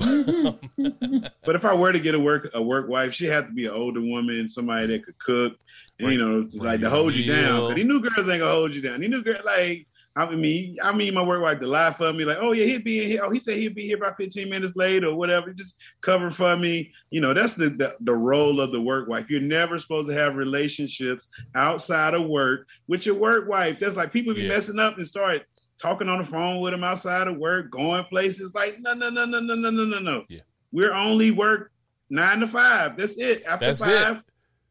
[0.00, 0.58] Um,
[1.44, 3.66] but if I were to get a work a work wife, she had to be
[3.66, 5.52] an older woman, somebody that could cook,
[5.98, 7.68] and, you know, like to hold you down.
[7.68, 9.00] But these new girls ain't gonna hold you down.
[9.00, 9.86] These new girls like.
[10.16, 12.82] I mean, I mean, my work wife to lie for me, like, oh yeah, he'll
[12.82, 13.20] be in here.
[13.22, 15.52] Oh, he said he'll be here about 15 minutes late or whatever.
[15.52, 16.92] Just cover for me.
[17.10, 19.30] You know, that's the, the, the role of the work wife.
[19.30, 23.78] You're never supposed to have relationships outside of work with your work wife.
[23.78, 24.48] That's like people be yeah.
[24.48, 25.46] messing up and start
[25.80, 28.54] talking on the phone with him outside of work, going places.
[28.54, 30.24] Like, no, no, no, no, no, no, no, no, no.
[30.28, 30.40] Yeah.
[30.72, 31.72] We're only work
[32.10, 32.96] nine to five.
[32.96, 33.44] That's it.
[33.44, 34.18] After That's five.
[34.18, 34.22] It.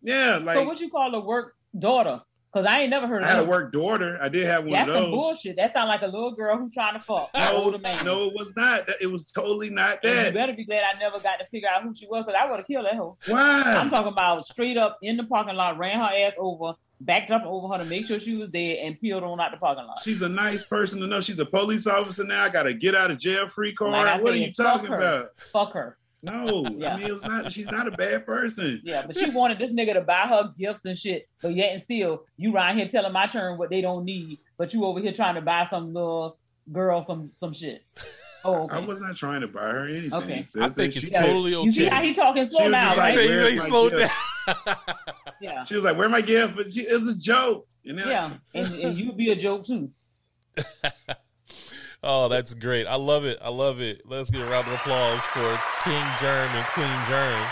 [0.02, 0.38] Yeah.
[0.38, 2.22] Like So what you call a work daughter?
[2.52, 4.18] Because I ain't never heard I had a work daughter.
[4.22, 5.04] I did have one That's of those.
[5.04, 5.56] some bullshit.
[5.58, 7.30] That sounds like a little girl who trying to fuck.
[7.36, 8.06] No, man.
[8.06, 8.90] no, it was not.
[9.02, 10.18] It was totally not that.
[10.18, 12.40] And you better be glad I never got to figure out who she was because
[12.42, 13.18] I would have killed that hoe.
[13.28, 13.62] Why?
[13.64, 17.44] I'm talking about straight up in the parking lot, ran her ass over, backed up
[17.46, 20.00] over her to make sure she was dead, and peeled on out the parking lot.
[20.04, 21.22] She's a nice person to know.
[21.22, 22.44] She's a police officer now.
[22.44, 23.92] I got to get out of jail free card.
[23.92, 24.98] Like what said, are you talking her.
[24.98, 25.30] about?
[25.52, 25.98] Fuck her.
[26.24, 26.96] No, yeah.
[26.96, 27.52] I mean it was not.
[27.52, 28.82] She's not a bad person.
[28.84, 31.30] Yeah, but she wanted this nigga to buy her gifts and shit.
[31.42, 34.74] But yet and still, you around here telling my turn what they don't need, but
[34.74, 36.38] you over here trying to buy some little
[36.72, 37.84] girl some some shit.
[38.48, 38.78] Oh, okay.
[38.78, 40.14] I was not trying to buy her anything.
[40.14, 41.66] Okay, I think it's totally okay.
[41.66, 43.18] You see how he talking slow now, right?
[43.18, 44.10] Like, he slowed down.
[45.42, 45.64] yeah.
[45.66, 47.68] She was like, "Where my gift?" But she, it was a joke.
[47.86, 49.92] And yeah, and, and you'd be a joke too.
[52.04, 52.88] oh, that's great.
[52.88, 53.38] I love it.
[53.42, 54.04] I love it.
[54.06, 57.46] Let's get a round of applause for King Germ and Queen Germ.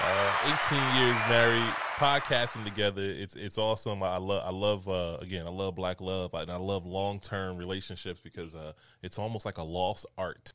[0.00, 3.02] Uh, 18 years married, podcasting together.
[3.02, 4.04] It's it's awesome.
[4.04, 7.56] I love I love uh, again I love black love and I love long term
[7.56, 10.52] relationships because uh, it's almost like a lost art.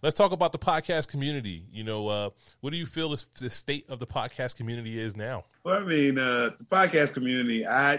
[0.00, 1.64] Let's talk about the podcast community.
[1.72, 2.30] You know, uh,
[2.60, 5.44] what do you feel is the state of the podcast community is now?
[5.64, 7.66] Well, I mean, uh, the podcast community.
[7.66, 7.94] I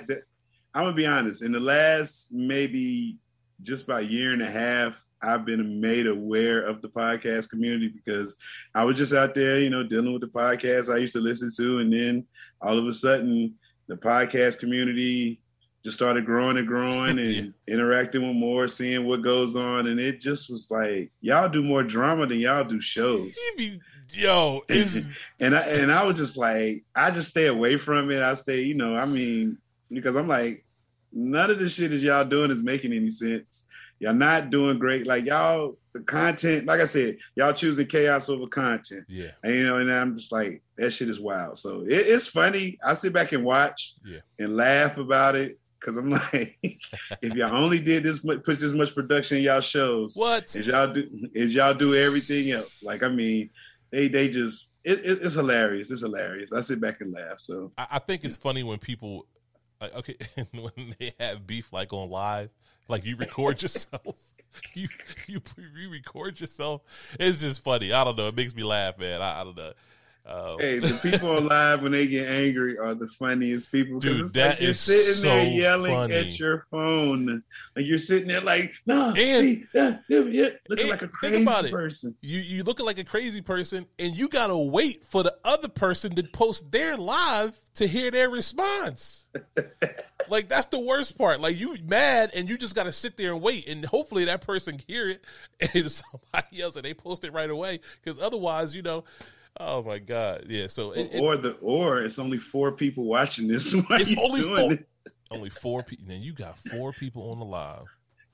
[0.74, 1.44] I'm gonna be honest.
[1.44, 3.18] In the last maybe
[3.64, 7.90] just about a year and a half, I've been made aware of the podcast community
[7.90, 8.38] because
[8.74, 11.52] I was just out there, you know, dealing with the podcast I used to listen
[11.58, 12.26] to, and then
[12.62, 13.56] all of a sudden,
[13.88, 15.42] the podcast community
[15.84, 17.34] just started growing and growing and
[17.68, 17.74] yeah.
[17.74, 21.84] interacting with more, seeing what goes on, and it just was like y'all do more
[21.84, 23.38] drama than y'all do shows.
[24.14, 24.62] Yo,
[25.40, 28.22] and I and I was just like, I just stay away from it.
[28.22, 29.58] I stay, you know, I mean,
[29.90, 30.66] because I'm like,
[31.14, 33.66] none of the shit that y'all doing is making any sense.
[34.02, 35.06] Y'all not doing great.
[35.06, 39.06] Like y'all, the content, like I said, y'all choosing chaos over content.
[39.08, 39.30] Yeah.
[39.44, 41.60] And you know, and I'm just like, that shit is wild.
[41.60, 42.80] So it, it's funny.
[42.84, 44.22] I sit back and watch yeah.
[44.40, 45.60] and laugh about it.
[45.82, 46.58] Cause I'm like,
[47.22, 50.68] if y'all only did this much, put this much production in y'all shows, what is
[50.68, 51.08] y'all do?
[51.36, 52.82] Is y'all do everything else?
[52.84, 53.52] Like, I mean,
[53.92, 55.92] they they just it, it, it's hilarious.
[55.92, 56.52] It's hilarious.
[56.52, 57.40] I sit back and laugh.
[57.40, 59.28] So I, I think it's funny when people
[59.82, 60.16] like, okay,
[60.52, 62.50] when they have beef like on live,
[62.88, 64.16] like you record yourself,
[64.74, 64.88] you
[65.28, 65.42] you
[65.76, 66.82] you record yourself.
[67.20, 67.94] It's just funny.
[67.94, 68.28] I don't know.
[68.28, 69.22] It makes me laugh, man.
[69.22, 69.74] I, I don't know.
[70.24, 74.36] Um, hey, the people alive when they get angry are the funniest people because it's
[74.36, 76.16] like you're sitting so there yelling funny.
[76.16, 77.44] at your phone,
[77.76, 82.16] like you're sitting there like, no, and, see, yeah, yeah, looking like a crazy person.
[82.22, 86.16] You you looking like a crazy person, and you gotta wait for the other person
[86.16, 89.26] to post their live to hear their response.
[90.30, 91.40] like that's the worst part.
[91.40, 94.42] Like you mad and you just got to sit there and wait, and hopefully that
[94.42, 95.24] person hear it
[95.74, 97.80] and somebody else and they post it right away.
[98.04, 99.04] Because otherwise, you know,
[99.60, 100.68] oh my god, yeah.
[100.68, 103.74] So it, or the or it's only four people watching this.
[103.92, 104.74] it's only four.
[104.74, 104.88] It?
[105.30, 106.06] Only four people.
[106.08, 107.86] Then you got four people on the live.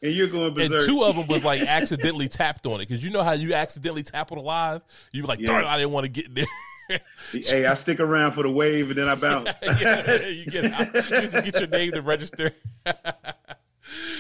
[0.02, 0.82] And you're going berserk.
[0.82, 3.54] And two of them was like accidentally tapped on it because you know how you
[3.54, 4.82] accidentally tap on a live.
[5.12, 5.48] You were like, yes.
[5.48, 6.46] darn, I didn't want to get there
[7.32, 9.60] hey, I stick around for the wave and then I bounce.
[9.62, 12.54] yeah, you get out just to get your name to register.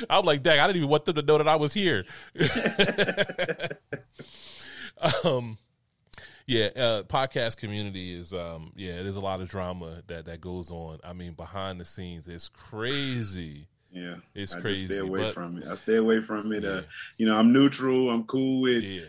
[0.09, 2.05] I'm like, dang, I didn't even want them to know that I was here.
[5.23, 5.57] um,
[6.47, 10.71] yeah, uh, podcast community is um, yeah, there's a lot of drama that that goes
[10.71, 10.99] on.
[11.03, 13.67] I mean, behind the scenes, it's crazy.
[13.91, 14.85] Yeah, it's I crazy.
[14.85, 15.67] stay away but, from it.
[15.67, 16.65] I stay away from it.
[16.65, 16.73] Uh, yeah.
[16.75, 16.81] Uh,
[17.17, 18.09] you know, I'm neutral.
[18.09, 19.05] I'm cool with yeah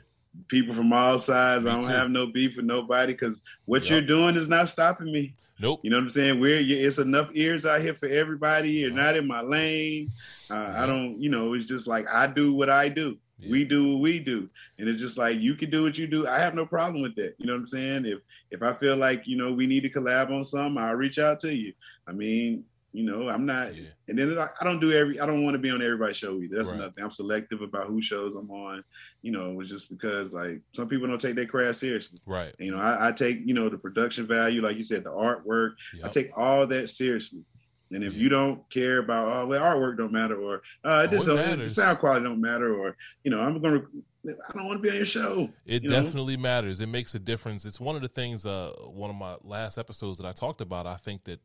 [0.47, 1.65] people from all sides.
[1.65, 1.93] Me I don't too.
[1.93, 3.91] have no beef with nobody because what yep.
[3.91, 5.35] you're doing is not stopping me.
[5.61, 5.81] Nope.
[5.83, 6.41] You know what I'm saying?
[6.41, 8.71] We're it's enough ears out here for everybody.
[8.71, 10.13] You're not in my lane.
[10.49, 10.83] Uh, yeah.
[10.83, 11.21] I don't.
[11.21, 13.19] You know, it's just like I do what I do.
[13.39, 13.53] Yeah.
[13.53, 14.49] We do what we do,
[14.79, 16.27] and it's just like you can do what you do.
[16.27, 17.35] I have no problem with that.
[17.39, 18.07] You know what I'm saying?
[18.07, 18.19] If
[18.51, 21.41] if I feel like you know we need to collab on something, I'll reach out
[21.41, 21.73] to you.
[22.07, 23.91] I mean, you know, I'm not, yeah.
[24.09, 26.57] and then I don't do every, I don't want to be on everybody's show either.
[26.57, 26.77] That's right.
[26.77, 27.05] another thing.
[27.05, 28.83] I'm selective about who shows I'm on.
[29.21, 32.19] You know, it's just because like some people don't take their craft seriously.
[32.25, 32.55] Right.
[32.59, 35.75] You know, I, I, take you know the production value, like you said, the artwork.
[35.95, 36.07] Yep.
[36.07, 37.45] I take all that seriously.
[37.91, 38.23] And if yeah.
[38.23, 41.99] you don't care about oh well artwork don't matter or uh it, oh, the sound
[41.99, 43.83] quality don't matter or you know I'm gonna
[44.27, 45.49] I don't want to be on your show.
[45.65, 46.43] It you definitely know?
[46.43, 46.81] matters.
[46.81, 47.65] It makes a difference.
[47.65, 48.45] It's one of the things.
[48.45, 50.87] Uh, one of my last episodes that I talked about.
[50.87, 51.41] I think that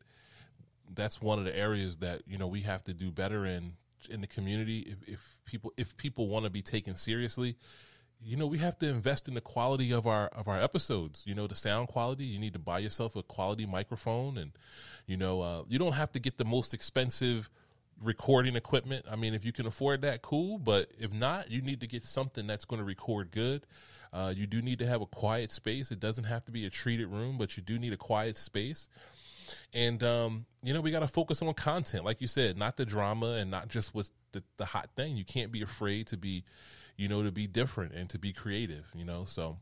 [0.93, 3.73] that's one of the areas that you know we have to do better in
[4.09, 4.79] in the community.
[4.79, 7.57] If, if people if people want to be taken seriously,
[8.21, 11.23] you know we have to invest in the quality of our of our episodes.
[11.25, 12.25] You know the sound quality.
[12.25, 14.51] You need to buy yourself a quality microphone, and
[15.05, 17.49] you know uh, you don't have to get the most expensive
[18.01, 19.05] recording equipment.
[19.09, 20.57] I mean, if you can afford that, cool.
[20.57, 23.65] But if not, you need to get something that's going to record good.
[24.11, 25.91] Uh, you do need to have a quiet space.
[25.91, 28.87] It doesn't have to be a treated room, but you do need a quiet space.
[29.73, 32.85] And um, you know, we got to focus on content, like you said, not the
[32.85, 35.17] drama and not just what's the, the hot thing.
[35.17, 36.43] You can't be afraid to be,
[36.95, 38.85] you know, to be different and to be creative.
[38.93, 39.57] You know, so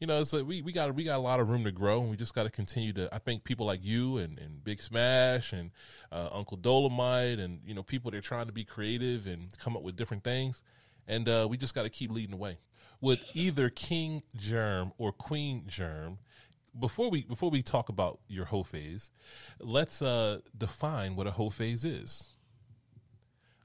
[0.00, 2.10] you know, like we, we got we got a lot of room to grow, and
[2.10, 3.14] we just got to continue to.
[3.14, 5.70] I think people like you and, and Big Smash and
[6.12, 9.76] uh, Uncle Dolomite and you know people that are trying to be creative and come
[9.76, 10.62] up with different things,
[11.06, 12.58] and uh, we just got to keep leading the way.
[13.00, 16.18] With either King Germ or Queen Germ,
[16.78, 19.10] before we before we talk about your whole phase,
[19.60, 22.34] let's uh, define what a whole phase is.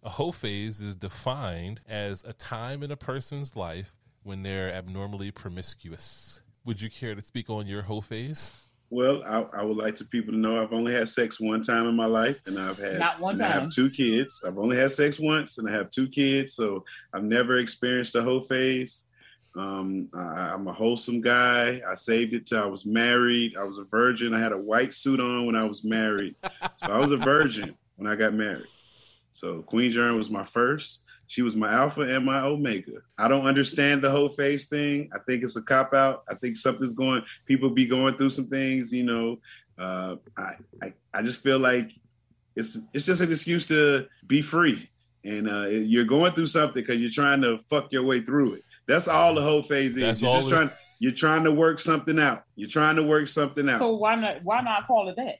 [0.04, 5.32] A whole phase is defined as a time in a person's life when they're abnormally
[5.32, 6.42] promiscuous.
[6.66, 8.70] Would you care to speak on your whole phase?
[8.90, 11.88] Well, I, I, would like to people to know I've only had sex one time
[11.88, 13.52] in my life, and I've had not one time.
[13.52, 14.44] I have two kids.
[14.46, 18.22] I've only had sex once, and I have two kids, so I've never experienced a
[18.22, 19.06] whole phase.
[19.56, 21.82] Um, I, am a wholesome guy.
[21.88, 23.56] I saved it till I was married.
[23.58, 24.34] I was a virgin.
[24.34, 26.36] I had a white suit on when I was married.
[26.76, 28.68] So I was a virgin when I got married.
[29.32, 31.03] So Queen Germ was my first.
[31.34, 33.02] She was my alpha and my omega.
[33.18, 35.10] I don't understand the whole face thing.
[35.16, 36.24] I think it's a cop out.
[36.30, 37.24] I think something's going.
[37.48, 38.92] People be going through some things.
[38.92, 39.40] You know,
[39.80, 40.52] uh, I,
[40.84, 41.90] I I just feel like
[42.56, 44.92] it's it's just an excuse to be free.
[45.24, 48.64] And uh, you're going through something because you're trying to fuck your way through it.
[48.86, 50.04] That's all the whole phase is.
[50.04, 50.70] That's you're just trying.
[51.00, 52.44] You're trying to work something out.
[52.56, 53.80] You're trying to work something out.
[53.80, 54.44] So why not?
[54.44, 55.38] Why not call it that?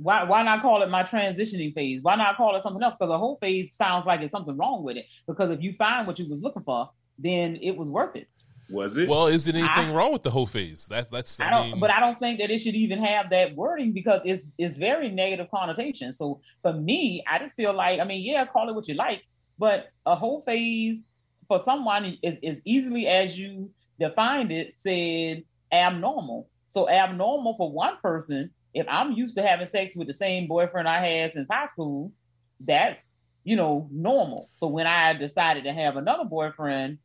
[0.00, 2.00] Why why not call it my transitioning phase?
[2.02, 2.94] Why not call it something else?
[2.94, 5.06] Because the whole phase sounds like it's something wrong with it.
[5.26, 8.28] Because if you find what you was looking for, then it was worth it.
[8.70, 9.08] Was it?
[9.08, 10.86] Well, is it anything I, wrong with the whole phase?
[10.88, 11.40] That, that's.
[11.40, 13.92] I, I don't, mean, but I don't think that it should even have that wording
[13.92, 16.12] because it's it's very negative connotation.
[16.12, 19.22] So for me, I just feel like I mean, yeah, call it what you like,
[19.58, 21.04] but a whole phase
[21.48, 26.48] for someone is as easily as you defined it said abnormal.
[26.68, 30.88] So abnormal for one person, if I'm used to having sex with the same boyfriend
[30.88, 32.12] I had since high school,
[32.60, 33.12] that's
[33.44, 34.50] you know normal.
[34.56, 36.98] So when I decided to have another boyfriend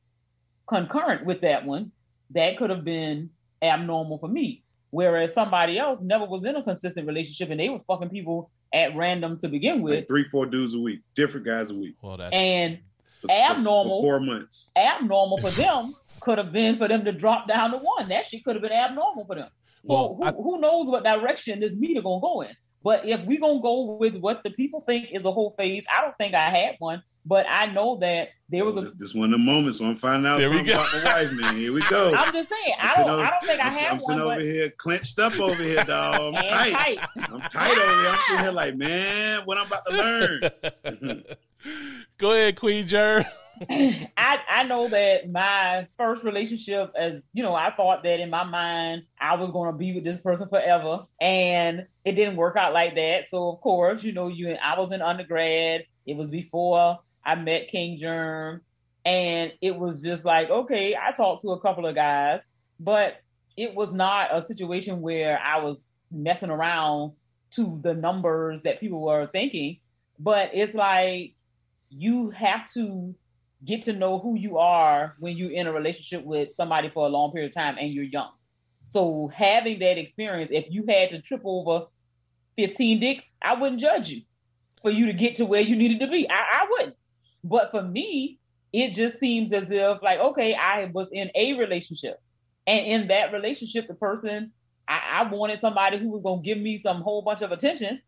[0.67, 1.91] concurrent with that one,
[2.32, 3.30] that could have been
[3.62, 4.63] abnormal for me.
[4.89, 8.95] Whereas somebody else never was in a consistent relationship and they were fucking people at
[8.95, 9.95] random to begin with.
[9.95, 11.95] Like three, four dudes a week, different guys a week.
[12.02, 12.80] Well, that's and
[13.30, 14.71] abnormal for four months.
[14.76, 18.10] Abnormal for them could have been for them to drop down to one.
[18.10, 19.49] That shit could have been abnormal for them.
[19.86, 22.55] So well, who, I, who knows what direction this meter gonna go in?
[22.84, 26.01] But if we gonna go with what the people think is a whole phase, I
[26.01, 27.03] don't think I had one.
[27.25, 28.81] But I know that there was a.
[28.97, 31.55] This one of the moments when I'm finding out there something about my wife, man.
[31.55, 32.13] Here we go.
[32.17, 32.75] I'm just saying.
[32.77, 33.09] I'm I don't.
[33.09, 36.34] Over, I don't think I have I'm sitting over here clenched up over here, dog.
[36.36, 36.73] I'm tight.
[36.73, 36.99] tight.
[37.31, 38.09] I'm tight over here.
[38.09, 41.23] I'm sitting here like, man, what I'm about to learn.
[42.17, 43.23] go ahead, Queen Germ.
[43.70, 48.43] I I know that my first relationship, as you know, I thought that in my
[48.43, 52.74] mind I was going to be with this person forever, and it didn't work out
[52.74, 53.28] like that.
[53.30, 55.86] So of course, you know, you I was in undergrad.
[56.06, 58.62] It was before I met King Germ,
[59.06, 62.41] and it was just like, okay, I talked to a couple of guys,
[62.80, 63.22] but
[63.56, 67.14] it was not a situation where I was messing around
[67.51, 69.78] to the numbers that people were thinking.
[70.20, 71.36] But it's like
[71.89, 73.16] you have to
[73.66, 77.09] get to know who you are when you're in a relationship with somebody for a
[77.09, 78.32] long period of time and you're young.
[78.86, 81.86] So having that experience, if you had to trip over
[82.57, 84.22] 15 dicks, I wouldn't judge you
[84.82, 86.30] for you to get to where you needed to be.
[86.30, 86.95] I, I wouldn't.
[87.43, 88.39] But for me,
[88.72, 92.22] it just seems as if like, okay, I was in a relationship.
[92.68, 94.51] And in that relationship, the person
[94.88, 98.01] I, I wanted somebody who was gonna give me some whole bunch of attention.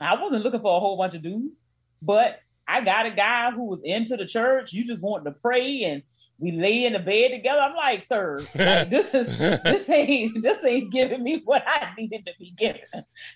[0.00, 1.62] I wasn't looking for a whole bunch of dudes,
[2.02, 4.72] but I got a guy who was into the church.
[4.72, 6.02] You just wanted to pray and
[6.38, 7.60] we lay in the bed together.
[7.60, 12.32] I'm like, sir, like, this this ain't this ain't giving me what I needed to
[12.38, 12.80] be given.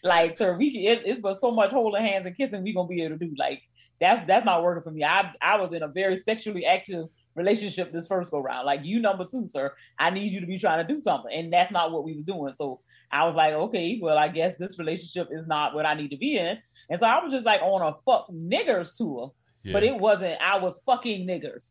[0.02, 3.02] Like, sir, we it, it's but so much holding hands and kissing we gonna be
[3.02, 3.34] able to do.
[3.38, 3.62] Like,
[4.00, 5.04] that's that's not working for me.
[5.04, 7.06] I I was in a very sexually active
[7.36, 8.66] relationship this first go round.
[8.66, 9.72] Like you number two, sir.
[9.98, 12.24] I need you to be trying to do something, and that's not what we was
[12.24, 12.54] doing.
[12.56, 16.10] So I was like, okay, well, I guess this relationship is not what I need
[16.10, 16.58] to be in.
[16.88, 19.32] And so I was just like on a fuck niggers tour,
[19.62, 19.72] yeah.
[19.72, 20.40] but it wasn't.
[20.40, 21.68] I was fucking niggers.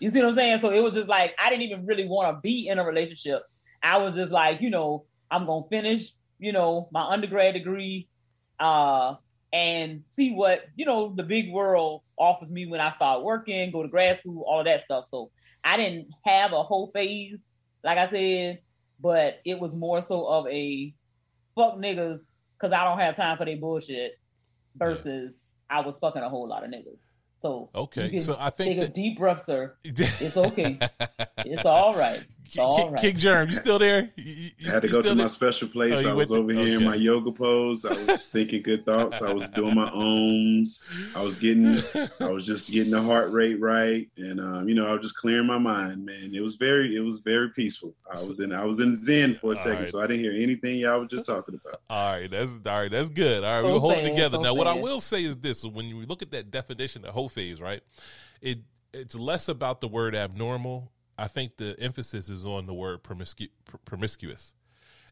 [0.00, 0.58] You see what I'm saying?
[0.58, 3.42] So it was just like I didn't even really want to be in a relationship.
[3.82, 8.08] I was just like, you know, I'm gonna finish, you know, my undergrad degree,
[8.58, 9.14] uh,
[9.52, 13.82] and see what you know the big world offers me when I start working, go
[13.82, 15.04] to grad school, all of that stuff.
[15.04, 15.30] So
[15.64, 17.46] I didn't have a whole phase,
[17.84, 18.60] like I said,
[19.00, 20.92] but it was more so of a
[21.54, 24.12] fuck niggas because I don't have time for their bullshit
[24.78, 25.78] versus yeah.
[25.78, 26.98] I was fucking a whole lot of niggas.
[27.40, 28.90] So okay, so I think take that...
[28.90, 29.76] a deep breath, sir.
[29.84, 30.78] It's okay.
[31.38, 32.24] it's all right.
[32.48, 33.00] It's all right.
[33.00, 34.08] King Germ, you still there?
[34.16, 35.14] You, you, I had to go to there?
[35.14, 36.02] my special place.
[36.06, 36.72] Oh, I was over here okay.
[36.72, 37.84] in my yoga pose.
[37.84, 39.20] I was thinking good thoughts.
[39.20, 40.86] I was doing my ohms.
[41.14, 41.82] I was getting,
[42.20, 45.16] I was just getting the heart rate right, and um, you know, I was just
[45.16, 46.06] clearing my mind.
[46.06, 47.92] Man, it was very, it was very peaceful.
[48.10, 49.88] I was in, I was in Zen for a all second, right.
[49.90, 51.82] so I didn't hear anything y'all was just talking about.
[51.90, 52.90] All right, that's all right.
[52.90, 53.44] That's good.
[53.44, 54.36] All right, so we'll hold it together.
[54.36, 57.12] So now, what I will say is this: when you look at that definition of
[57.12, 57.82] whole phase, right?
[58.40, 58.60] It
[58.94, 63.50] it's less about the word abnormal I think the emphasis is on the word promiscu-
[63.84, 64.54] promiscuous,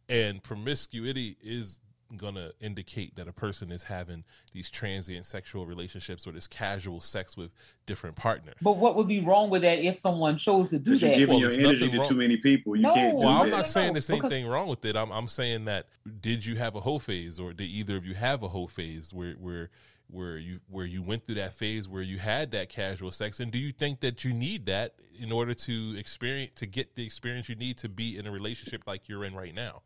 [0.08, 1.80] and promiscuity is
[2.16, 7.00] going to indicate that a person is having these transient sexual relationships or this casual
[7.00, 7.50] sex with
[7.86, 8.54] different partners.
[8.62, 11.00] But what would be wrong with that if someone chose to do that?
[11.00, 12.06] You're giving well, your energy to wrong.
[12.06, 12.76] too many people.
[12.76, 13.16] You no, can't.
[13.16, 13.56] well, I'm that.
[13.56, 14.96] not saying there's anything wrong with it.
[14.96, 15.88] I'm, I'm saying that
[16.20, 19.12] did you have a whole phase, or did either of you have a whole phase
[19.12, 19.70] where where
[20.08, 23.50] where you where you went through that phase where you had that casual sex and
[23.50, 27.48] do you think that you need that in order to experience to get the experience
[27.48, 29.82] you need to be in a relationship like you're in right now?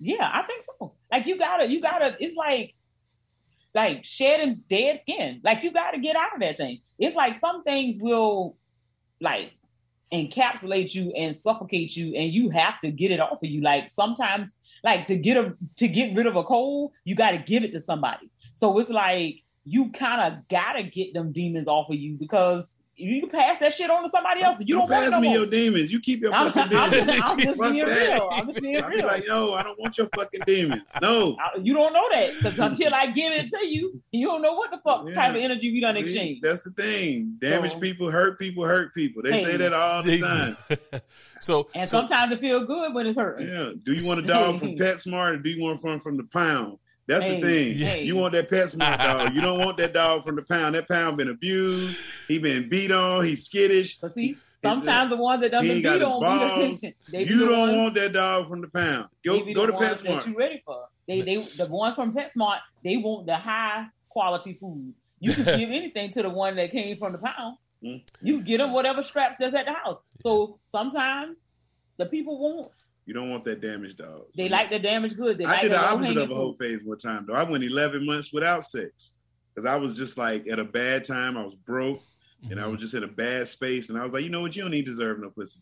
[0.00, 0.94] Yeah i think so.
[1.10, 2.74] Like you gotta you gotta it's like
[3.74, 5.40] like shedding dead skin.
[5.44, 6.80] Like you gotta get out of that thing.
[6.98, 8.56] It's like some things will
[9.20, 9.52] like
[10.12, 13.60] encapsulate you and suffocate you and you have to get it off of you.
[13.60, 14.54] Like sometimes
[14.84, 17.72] like to get a to get rid of a cold you got to give it
[17.72, 18.30] to somebody.
[18.52, 23.20] So it's like you kind of gotta get them demons off of you because you
[23.20, 24.56] can pass that shit on to somebody else.
[24.58, 25.92] You don't, don't pass want me no your demons.
[25.92, 27.10] You keep your I'm, fucking I'm, demons.
[27.10, 28.28] I'm, I'm just being real.
[28.32, 29.06] I'm just being real.
[29.06, 30.82] like, yo, I don't want your fucking demons.
[31.00, 34.42] No, I, you don't know that because until I give it to you, you don't
[34.42, 35.14] know what the fuck yeah.
[35.14, 36.40] type of energy we done exchange.
[36.42, 37.36] That's the thing.
[37.38, 39.22] Damage so, people, hurt people, hurt people.
[39.22, 40.56] They hey, say that all the time.
[41.40, 43.48] so and so, sometimes it feel good when it's hurting.
[43.48, 43.72] Yeah.
[43.82, 46.78] Do you want a dog from PetSmart or do you want one from the pound?
[47.08, 47.78] That's hey, the thing.
[47.78, 48.04] Hey.
[48.04, 49.34] You want that PetSmart dog.
[49.34, 50.74] You don't want that dog from the pound.
[50.74, 51.98] That pound been abused.
[52.28, 53.24] He been beat on.
[53.24, 53.98] He's skittish.
[53.98, 56.84] But see, sometimes the ones that done been beat on, balls.
[57.08, 59.08] you don't ones, want that dog from the pound.
[59.24, 60.26] Go go to PetSmart.
[60.26, 60.84] You ready for?
[61.06, 62.58] They they the ones from PetSmart.
[62.84, 64.92] They want the high quality food.
[65.18, 67.56] You can give anything to the one that came from the pound.
[67.82, 68.02] Mm.
[68.20, 70.00] You get them whatever scraps that's at the house.
[70.20, 71.38] So sometimes
[71.96, 72.72] the people want
[73.08, 74.26] you don't want that damaged dog.
[74.28, 75.38] So they like the damaged good.
[75.38, 77.32] They I like did the opposite of a whole phase one time though.
[77.32, 79.14] I went 11 months without sex
[79.54, 81.38] because I was just like at a bad time.
[81.38, 82.52] I was broke mm-hmm.
[82.52, 82.72] and I mm-hmm.
[82.72, 83.88] was just in a bad space.
[83.88, 84.54] And I was like, you know what?
[84.54, 85.60] You don't need to deserve no pussy.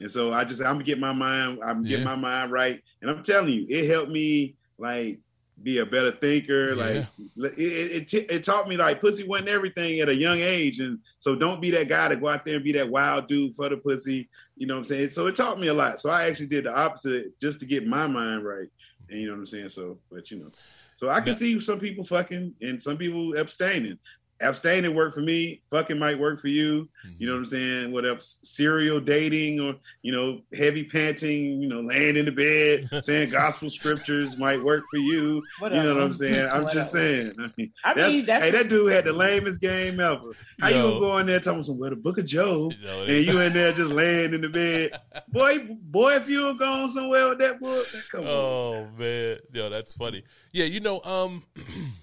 [0.00, 1.90] And so I just I'm gonna get my mind, I'm yeah.
[1.90, 2.82] getting my mind right.
[3.00, 5.20] And I'm telling you, it helped me like
[5.62, 6.74] be a better thinker.
[6.74, 7.04] Yeah.
[7.36, 10.98] Like it, it, it, taught me like pussy wasn't everything at a young age, and
[11.20, 13.68] so don't be that guy to go out there and be that wild dude for
[13.68, 14.28] the pussy.
[14.60, 15.08] You know what I'm saying?
[15.08, 16.00] So it taught me a lot.
[16.00, 18.68] So I actually did the opposite just to get my mind right.
[19.08, 19.70] And you know what I'm saying?
[19.70, 20.50] So, but you know,
[20.94, 21.34] so I can yeah.
[21.34, 23.98] see some people fucking and some people abstaining
[24.40, 25.62] abstaining work for me.
[25.70, 26.88] Fucking might work for you.
[27.06, 27.14] Mm-hmm.
[27.18, 27.92] You know what I'm saying?
[27.92, 28.38] What else?
[28.42, 31.60] Serial dating or you know, heavy panting.
[31.60, 35.42] You know, laying in the bed saying gospel scriptures might work for you.
[35.58, 35.82] Whatever.
[35.82, 36.48] You know what I'm saying?
[36.50, 36.72] I'm Whatever.
[36.72, 37.32] just saying.
[37.38, 40.32] I mean, I that's, mean that's, hey, that dude had the lamest game ever.
[40.60, 40.76] How Yo.
[40.76, 43.40] you gonna go in there talking some well the Book of Job Yo, and you
[43.40, 44.92] in there just laying in the bed?
[45.28, 48.76] boy, boy, if you don't go on somewhere with that book, come oh, on.
[48.76, 50.24] Oh man, yo, that's funny.
[50.52, 51.44] Yeah, you know, um.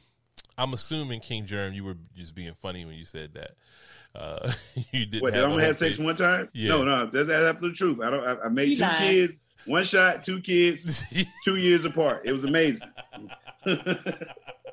[0.57, 3.51] I'm assuming King Germ, you were just being funny when you said that.
[4.15, 4.51] Uh,
[4.91, 5.21] you didn't.
[5.21, 5.33] What?
[5.33, 6.49] Did I only have sex one time?
[6.53, 6.69] Yeah.
[6.69, 7.99] No, no, that's, that's absolute truth.
[8.01, 8.25] I don't.
[8.25, 11.03] I, I made two kids, one shot, two kids,
[11.43, 12.23] two years apart.
[12.25, 12.89] It was amazing.
[13.65, 14.15] the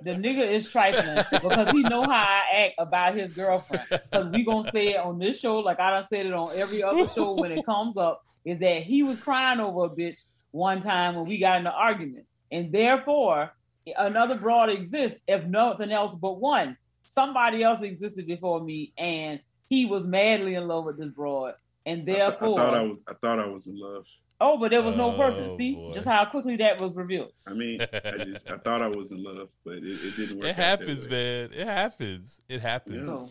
[0.04, 3.84] nigga is trifling because he know how I act about his girlfriend.
[3.90, 6.82] Because we gonna say it on this show, like I done said it on every
[6.82, 10.20] other show when it comes up, is that he was crying over a bitch
[10.52, 13.50] one time when we got in an argument, and therefore
[13.96, 16.76] another broad exists, if nothing else but one.
[17.02, 21.54] Somebody else existed before me, and he was madly in love with this broad,
[21.84, 23.04] and therefore, I, th- I thought I was.
[23.08, 24.04] I thought I was in love.
[24.40, 25.56] Oh, but there was no oh, person.
[25.56, 25.94] See, boy.
[25.94, 27.32] just how quickly that was revealed.
[27.46, 30.46] I mean, I, just, I thought I was in love, but it, it didn't work.
[30.46, 31.50] It happens, man.
[31.52, 32.40] It happens.
[32.48, 33.00] It happens.
[33.00, 33.06] Yeah.
[33.06, 33.30] So,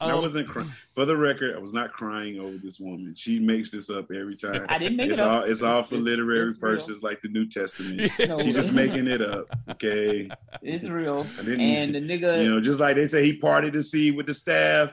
[0.00, 0.72] um, I wasn't crying.
[0.92, 3.14] For the record, I was not crying over this woman.
[3.14, 4.66] She makes this up every time.
[4.68, 5.48] I didn't make it's it all, up.
[5.48, 8.10] It's all for it's, literary it's purposes, like the New Testament.
[8.24, 9.46] No, She's just making it up.
[9.70, 10.30] Okay,
[10.62, 11.26] it's real.
[11.38, 14.34] And the nigga, you know, just like they say, he parted the sea with the
[14.34, 14.90] staff.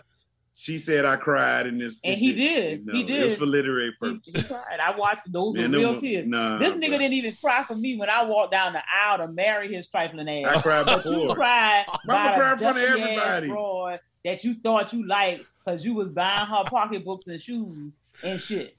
[0.53, 2.81] She said I cried in this, and he did.
[2.91, 3.21] he did.
[3.21, 4.41] It was for literary purposes.
[4.41, 4.79] He, cried.
[4.83, 6.27] I watched those were real tears.
[6.27, 9.27] Nah, this nigga didn't even cry for me when I walked down the aisle to
[9.29, 10.57] marry his trifling ass.
[10.57, 11.11] I cried before.
[11.11, 11.85] But you cried.
[12.05, 13.47] Mama cried in front of everybody.
[14.23, 18.77] That you thought you liked because you was buying her pocketbooks and shoes and shit.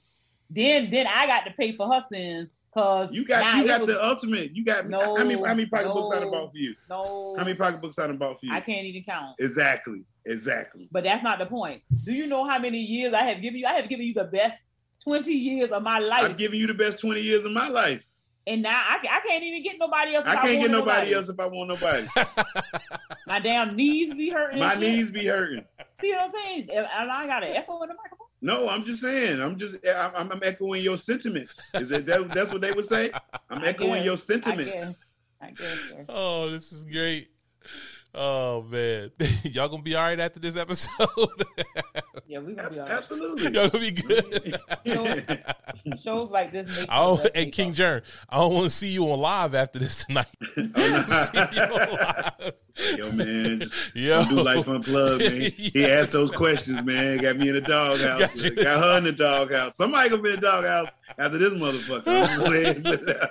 [0.49, 3.87] Then then I got to pay for her sins because you got you got was,
[3.87, 4.55] the ultimate.
[4.55, 6.75] You got no, how many how many pocketbooks no, I done bought for you?
[6.89, 8.53] No, how many pocketbooks I done bought for you?
[8.53, 9.35] I can't even count.
[9.39, 10.87] Exactly, exactly.
[10.91, 11.81] But that's not the point.
[12.03, 13.67] Do you know how many years I have given you?
[13.67, 14.63] I have given you the best
[15.03, 16.25] twenty years of my life.
[16.25, 18.01] I've given you the best twenty years of my life.
[18.45, 20.25] And now I, I can't even get nobody else.
[20.25, 22.07] I can't I get nobody, nobody, else if I want nobody.
[23.33, 24.59] my damn knees be hurting.
[24.59, 25.65] My knees be hurting.
[26.01, 26.69] See what I'm saying?
[26.71, 28.27] And I got an echo in the microphone.
[28.41, 29.41] No, I'm just saying.
[29.41, 29.77] I'm just.
[29.87, 31.67] I'm, I'm echoing your sentiments.
[31.73, 33.09] Is it that, that's what they would say?
[33.49, 35.09] I'm echoing guess, your sentiments.
[35.41, 35.57] I guess.
[35.57, 36.05] I guess.
[36.09, 37.29] Oh, this is great.
[38.13, 39.09] Oh man,
[39.43, 41.07] y'all gonna be all right after this episode?
[42.33, 42.97] yeah, we gonna be all right.
[42.97, 44.59] Absolutely, y'all gonna be good.
[44.87, 45.21] shows,
[46.03, 46.89] shows like this make.
[46.89, 50.03] I don't, hey, King Germ, I don't want to see you on live after this
[50.03, 50.25] tonight.
[50.75, 52.29] oh,
[52.97, 54.23] Yo, man, just Yo.
[54.23, 55.41] do life unplugged, man.
[55.41, 55.71] yes.
[55.73, 57.19] He asked those questions, man.
[57.19, 58.41] Got me in the doghouse.
[58.41, 59.75] Got, got her in the doghouse.
[59.75, 63.29] Somebody gonna be in the doghouse after this motherfucker.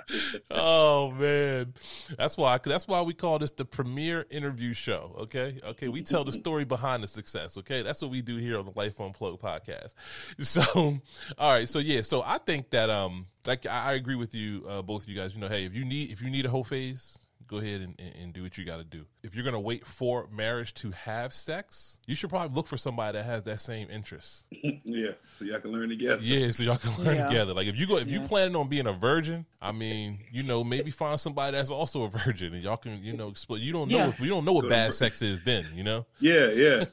[0.51, 1.73] oh man,
[2.17, 2.57] that's why.
[2.63, 5.13] That's why we call this the premier interview show.
[5.19, 5.89] Okay, okay.
[5.89, 7.57] We tell the story behind the success.
[7.57, 9.93] Okay, that's what we do here on the Life Unplugged podcast.
[10.43, 10.99] So,
[11.37, 11.67] all right.
[11.67, 12.01] So yeah.
[12.01, 15.15] So I think that um, like I, I agree with you, uh, both of you
[15.19, 15.33] guys.
[15.33, 17.17] You know, hey, if you need if you need a whole phase
[17.53, 19.05] go ahead and, and, do what you got to do.
[19.21, 22.77] If you're going to wait for marriage to have sex, you should probably look for
[22.77, 24.45] somebody that has that same interest.
[24.51, 26.21] yeah, so y'all can learn together.
[26.21, 27.27] Yeah, so y'all can learn yeah.
[27.27, 27.53] together.
[27.53, 28.21] Like if you go, if yeah.
[28.21, 32.03] you planning on being a virgin, I mean, you know, maybe find somebody that's also
[32.03, 33.59] a virgin, and y'all can, you know, explore.
[33.59, 34.09] You don't know yeah.
[34.09, 36.05] if you don't know what bad sex is, then you know.
[36.19, 36.85] Yeah, yeah,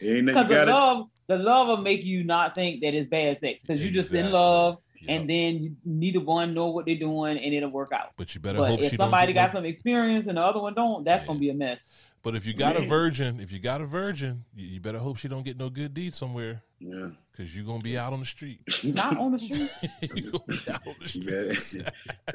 [0.00, 3.62] because because the love, the love will make you not think that it's bad sex
[3.62, 3.86] because exactly.
[3.86, 4.78] you just in love
[5.08, 8.12] and then you neither one know what they're doing, and it'll work out.
[8.16, 11.04] But you better but hope if somebody got some experience and the other one don't,
[11.04, 11.28] that's yeah.
[11.28, 11.90] gonna be a mess.
[12.22, 15.26] But if you got a virgin, if you got a virgin, you, better hope she
[15.26, 16.62] don't get no good deed somewhere.
[16.78, 17.08] Yeah.
[17.34, 18.60] Cause you're gonna be out on the street.
[18.84, 19.70] Not on the street.
[20.14, 21.08] you gonna be out on the
[21.56, 21.84] street.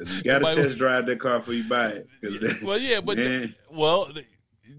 [0.10, 2.62] you gotta test drive that car before you buy it.
[2.64, 4.10] well, yeah, but the, well,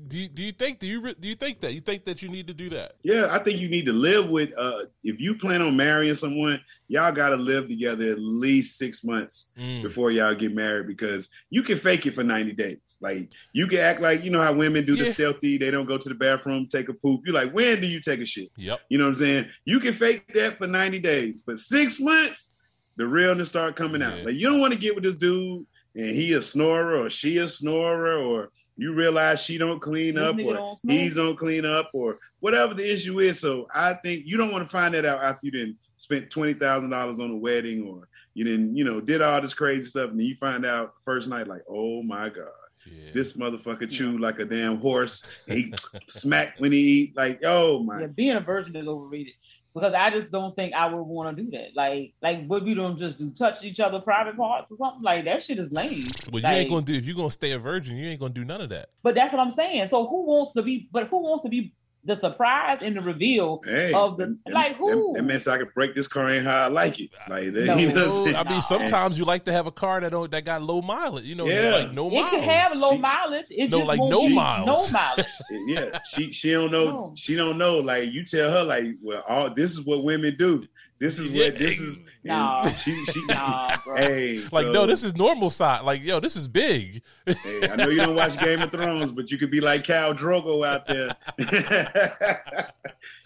[0.07, 2.29] do you, do you think do you do you think that you think that you
[2.29, 2.93] need to do that?
[3.03, 4.51] Yeah, I think you need to live with.
[4.57, 9.03] Uh, if you plan on marrying someone, y'all got to live together at least six
[9.03, 9.81] months mm.
[9.81, 12.79] before y'all get married because you can fake it for ninety days.
[13.01, 15.05] Like you can act like you know how women do yeah.
[15.05, 15.57] the stealthy.
[15.57, 17.21] They don't go to the bathroom, take a poop.
[17.25, 18.49] You're like, when do you take a shit?
[18.57, 18.81] Yep.
[18.89, 19.49] You know what I'm saying?
[19.65, 22.53] You can fake that for ninety days, but six months,
[22.97, 24.11] the realness start coming yeah.
[24.11, 24.25] out.
[24.25, 25.65] Like you don't want to get with this dude
[25.95, 30.37] and he a snorer or she a snorer or you realize she don't clean up
[30.37, 33.39] or don't he's don't clean up or whatever the issue is.
[33.39, 36.53] So I think you don't want to find that out after you didn't spent twenty
[36.53, 40.11] thousand dollars on a wedding, or you didn't, you know, did all this crazy stuff,
[40.11, 42.47] and you find out first night, like, oh my god,
[42.85, 43.11] yeah.
[43.13, 45.27] this motherfucker chewed like a damn horse.
[45.47, 45.73] He
[46.07, 48.01] smacked when he eat, like, oh my.
[48.01, 49.33] Yeah, being a virgin is overrated
[49.77, 51.75] because I just don't think I would want to do that.
[51.75, 55.25] Like, like what we don't just do touch each other private parts or something like
[55.25, 55.43] that.
[55.43, 56.07] Shit is lame.
[56.31, 57.95] Well, like, you ain't gonna do if you're gonna stay a virgin.
[57.95, 58.89] You ain't gonna do none of that.
[59.03, 59.87] But that's what I'm saying.
[59.87, 60.89] So who wants to be?
[60.91, 61.73] But who wants to be
[62.07, 65.57] the surprise and the reveal hey, of the and, like who that, that means I
[65.57, 67.09] can break this car ain't how I like it.
[67.29, 70.45] Like no, no, I mean, sometimes you like to have a car that don't that
[70.45, 71.25] got low mileage.
[71.25, 71.75] You know, yeah.
[71.75, 72.27] like no miles.
[72.27, 73.45] It can have low she, mileage.
[73.49, 74.65] It no, like no miles.
[74.65, 75.25] No mileage.
[75.67, 76.85] yeah, she she don't know.
[76.85, 77.13] No.
[77.15, 77.79] She don't know.
[77.79, 80.65] Like you tell her, like, well, all this is what women do.
[80.99, 82.01] This is what this is.
[82.23, 83.95] Nah, she, she, nah, bro.
[83.95, 85.81] Hey, like so, no, this is normal size.
[85.83, 87.01] Like yo, this is big.
[87.25, 90.13] hey, I know you don't watch Game of Thrones, but you could be like Khal
[90.17, 91.15] Drogo out there.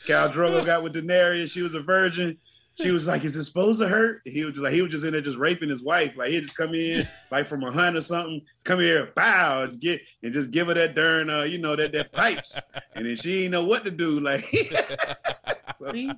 [0.05, 1.49] Khal Drogo got with Daenerys.
[1.49, 2.37] She was a virgin.
[2.75, 5.05] She was like, "Is it supposed to hurt?" He was just like, he was just
[5.05, 6.15] in there just raping his wife.
[6.15, 9.79] Like he'd just come in like from a hunt or something, come here, bow, and
[9.79, 12.59] get and just give her that darn, uh, you know, that that pipes,
[12.95, 14.19] and then she ain't know what to do.
[14.19, 14.45] Like,
[15.77, 15.91] so.
[15.91, 16.11] see,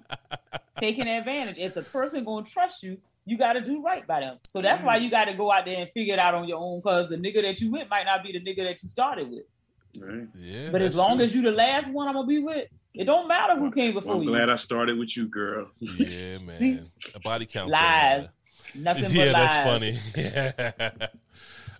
[0.77, 1.57] taking advantage.
[1.57, 4.37] If the person gonna trust you, you got to do right by them.
[4.49, 6.59] So that's why you got to go out there and figure it out on your
[6.59, 6.79] own.
[6.79, 9.43] Because the nigga that you with might not be the nigga that you started with.
[9.97, 10.27] Right.
[10.35, 10.69] Yeah.
[10.71, 11.25] But as long true.
[11.25, 14.09] as you the last one I'm gonna be with, it don't matter who came before
[14.09, 14.29] well, I'm you.
[14.29, 15.69] glad I started with you, girl.
[15.79, 16.85] Yeah, man.
[17.15, 17.71] A body count.
[17.71, 18.33] Lies.
[18.75, 19.99] Nothing yeah, but that's funny.
[20.15, 21.07] Yeah.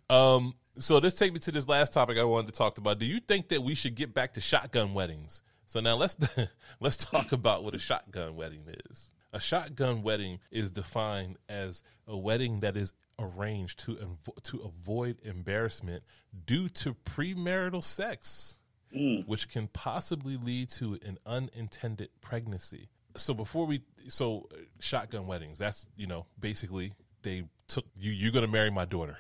[0.09, 0.55] um.
[0.75, 2.97] So let's take me to this last topic I wanted to talk about.
[2.97, 5.43] Do you think that we should get back to shotgun weddings?
[5.67, 6.17] So now let's
[6.79, 9.11] let's talk about what a shotgun wedding is.
[9.31, 16.03] A shotgun wedding is defined as a wedding that is arranged to to avoid embarrassment
[16.45, 18.59] due to premarital sex,
[18.95, 19.27] mm.
[19.27, 22.89] which can possibly lead to an unintended pregnancy.
[23.15, 28.31] So before we so uh, shotgun weddings, that's you know basically they took you you're
[28.31, 29.17] going to marry my daughter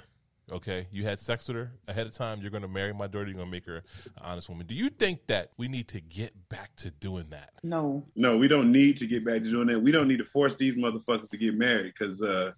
[0.51, 0.87] okay?
[0.91, 3.35] You had sex with her ahead of time you're going to marry my daughter you're
[3.35, 3.83] going to make her an
[4.21, 4.67] honest woman.
[4.67, 7.51] Do you think that we need to get back to doing that?
[7.63, 8.05] No.
[8.15, 9.79] No we don't need to get back to doing that.
[9.79, 12.51] We don't need to force these motherfuckers to get married because uh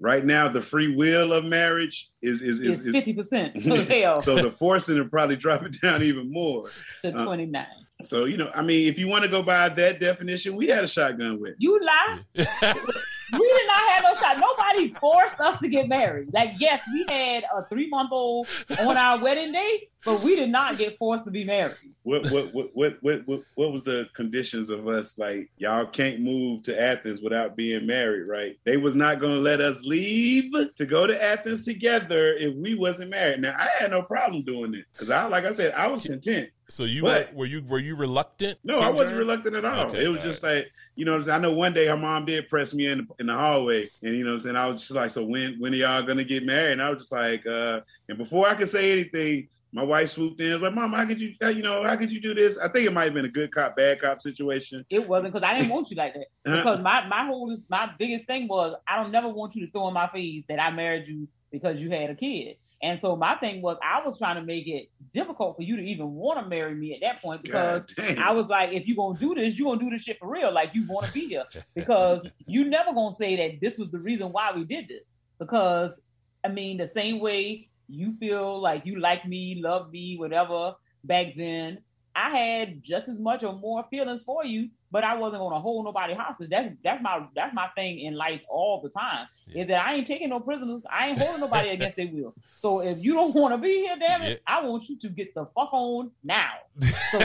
[0.00, 3.60] right now the free will of marriage is is is fifty percent.
[3.60, 4.20] So hell.
[4.22, 6.70] so the forcing will probably drop it down even more
[7.02, 7.66] to uh, twenty nine.
[8.02, 10.82] so you know, I mean, if you want to go by that definition, we had
[10.82, 12.44] a shotgun with you lie.
[13.32, 14.38] we did not have no shot.
[14.38, 16.32] Nobody forced us to get married.
[16.32, 20.50] Like, yes, we had a three month old on our wedding day, but we did
[20.50, 21.76] not get forced to be married.
[22.02, 26.20] What what what what what what, what was the conditions of us like y'all can't
[26.20, 28.58] move to Athens without being married, right?
[28.64, 33.10] They was not gonna let us leave to go to Athens together if we wasn't
[33.10, 33.42] married.
[33.42, 36.48] Now I had no problem doing it because I like I said I was content.
[36.68, 38.58] So you but, were, were you were you reluctant?
[38.64, 39.88] No, I wasn't reluctant at all.
[39.88, 40.56] Okay, it was just right.
[40.56, 41.38] like you know, what I'm saying?
[41.38, 44.14] I know one day her mom did press me in the, in the hallway, and
[44.14, 46.24] you know, what I'm saying I was just like, so when when are y'all gonna
[46.24, 46.72] get married?
[46.72, 50.40] And I was just like, uh, and before I could say anything, my wife swooped
[50.40, 50.50] in.
[50.50, 52.58] I was like, Mom, how could you, you know, how could you do this?
[52.58, 54.84] I think it might have been a good cop, bad cop situation.
[54.90, 56.26] It wasn't because I didn't want you like that.
[56.46, 56.56] Uh-huh.
[56.56, 59.88] Because my my whole my biggest thing was I don't never want you to throw
[59.88, 62.56] in my face that I married you because you had a kid.
[62.82, 65.82] And so my thing was I was trying to make it difficult for you to
[65.82, 67.84] even want to marry me at that point because
[68.18, 70.52] I was like, if you're gonna do this, you're gonna do this shit for real.
[70.52, 71.44] Like you want to be here.
[71.74, 75.04] Because you never gonna say that this was the reason why we did this.
[75.38, 76.00] Because
[76.42, 80.74] I mean, the same way you feel like you like me, love me, whatever
[81.04, 81.78] back then,
[82.14, 85.84] I had just as much or more feelings for you, but I wasn't gonna hold
[85.84, 86.50] nobody hostage.
[86.50, 89.28] That's that's my that's my thing in life all the time.
[89.46, 89.62] Yeah.
[89.62, 90.82] Is that I ain't taking no prisoners.
[90.90, 92.34] I ain't holding nobody against their will.
[92.56, 94.54] So if you don't want to be here, damn it, yeah.
[94.54, 96.52] I want you to get the fuck on now.
[97.10, 97.18] So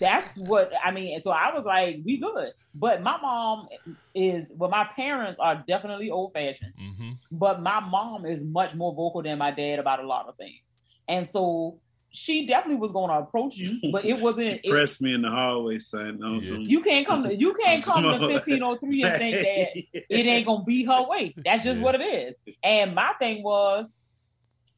[0.00, 1.20] that's what I mean.
[1.20, 2.50] So I was like, we good.
[2.74, 3.68] But my mom
[4.16, 6.72] is well, my parents are definitely old fashioned.
[6.80, 7.10] Mm-hmm.
[7.30, 10.58] But my mom is much more vocal than my dad about a lot of things.
[11.08, 11.78] And so
[12.12, 14.42] she definitely was going to approach you, but it wasn't.
[14.64, 16.22] She pressed it, me in the hallway, son.
[16.22, 16.40] On yeah.
[16.40, 19.36] some, you can't come to you can't come to fifteen oh three and think
[19.92, 21.34] that it ain't gonna be her way.
[21.36, 21.84] That's just yeah.
[21.84, 22.54] what it is.
[22.62, 23.90] And my thing was,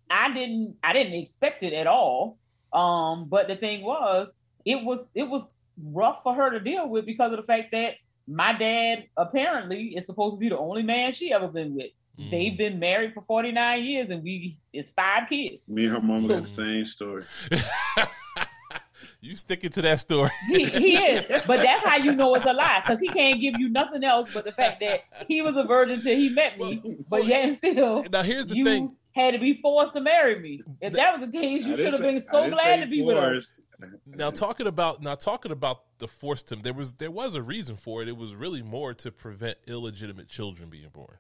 [0.09, 2.39] I didn't I didn't expect it at all.
[2.73, 4.33] Um, but the thing was,
[4.65, 7.95] it was it was rough for her to deal with because of the fact that
[8.27, 11.91] my dad apparently is supposed to be the only man she ever been with.
[12.19, 12.31] Mm.
[12.31, 15.65] They've been married for 49 years and we it's five kids.
[15.67, 17.25] Me and her mama so, got the same story.
[19.21, 20.31] you sticking to that story.
[20.49, 21.43] he, he is.
[21.47, 24.31] But that's how you know it's a lie, because he can't give you nothing else
[24.33, 26.99] but the fact that he was a virgin till he met me.
[27.09, 30.63] But yet still now here's the thing had to be forced to marry me.
[30.81, 33.61] If that was the case, you should have been so glad to be forced.
[33.79, 34.01] with us.
[34.07, 37.77] now talking about now talking about the forced him, there was there was a reason
[37.77, 38.09] for it.
[38.09, 41.19] It was really more to prevent illegitimate children being born.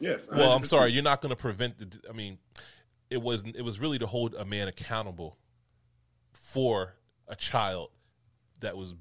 [0.00, 0.28] Yes.
[0.32, 2.08] Well, I'm sorry, you're not going to prevent the.
[2.08, 2.38] I mean,
[3.10, 5.36] it was it was really to hold a man accountable
[6.32, 6.94] for
[7.28, 7.90] a child
[8.60, 8.94] that was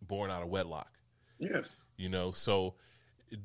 [0.00, 0.90] born out of wedlock.
[1.38, 1.76] Yes.
[1.96, 2.74] You know, so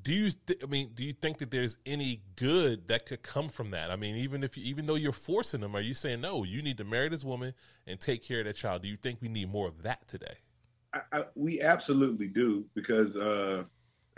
[0.03, 3.49] do you th- I mean, do you think that there's any good that could come
[3.49, 3.91] from that?
[3.91, 6.61] I mean, even if you, even though you're forcing them, are you saying no, you
[6.61, 7.53] need to marry this woman
[7.85, 8.81] and take care of that child?
[8.81, 10.37] Do you think we need more of that today?
[10.93, 13.63] I, I, we absolutely do because uh,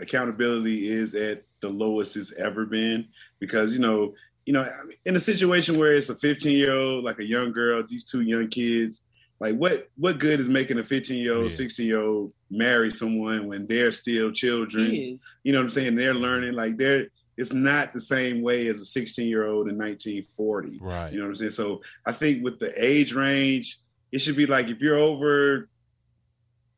[0.00, 3.08] accountability is at the lowest it's ever been.
[3.38, 4.14] Because you know,
[4.46, 4.68] you know,
[5.04, 8.22] in a situation where it's a 15 year old, like a young girl, these two
[8.22, 9.02] young kids,
[9.40, 13.48] like what what good is making a 15 year old 16 year old marry someone
[13.48, 15.18] when they're still children?
[15.42, 15.96] You know what i'm saying?
[15.96, 19.78] They're learning like they're it's not the same way as a 16 year old in
[19.78, 21.10] 1940 right.
[21.10, 21.52] You know what i'm saying?
[21.52, 23.78] So i think with the age range
[24.12, 25.68] it should be like if you're over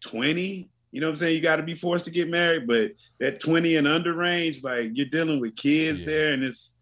[0.03, 2.93] 20 you know what i'm saying you got to be forced to get married but
[3.19, 6.07] that 20 and under range like you're dealing with kids yeah.
[6.07, 6.75] there and it's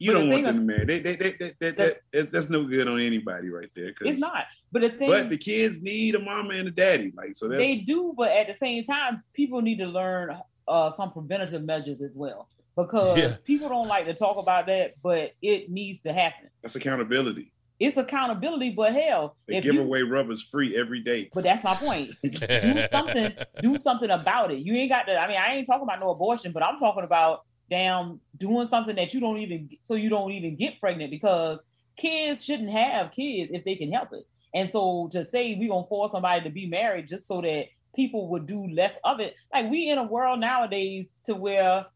[0.00, 0.84] you but don't want them to marry.
[0.86, 3.92] They, they, they, they, that, that, that's no good on anybody right there.
[4.00, 4.46] It's not.
[4.72, 7.12] But the thing, but the kids need a mama and a daddy.
[7.14, 8.14] Like so, they do.
[8.16, 12.48] But at the same time, people need to learn uh, some preventative measures as well
[12.76, 13.36] because yeah.
[13.44, 16.48] people don't like to talk about that, but it needs to happen.
[16.62, 17.52] That's accountability.
[17.80, 21.30] It's accountability, but hell, they give you, away rubbers free every day.
[21.32, 22.10] But that's my point.
[22.22, 23.32] do something.
[23.62, 24.58] Do something about it.
[24.58, 25.16] You ain't got to.
[25.16, 28.96] I mean, I ain't talking about no abortion, but I'm talking about damn doing something
[28.96, 31.58] that you don't even so you don't even get pregnant because
[31.96, 34.26] kids shouldn't have kids if they can help it.
[34.54, 38.28] And so to say we gonna force somebody to be married just so that people
[38.30, 41.86] would do less of it, like we in a world nowadays to where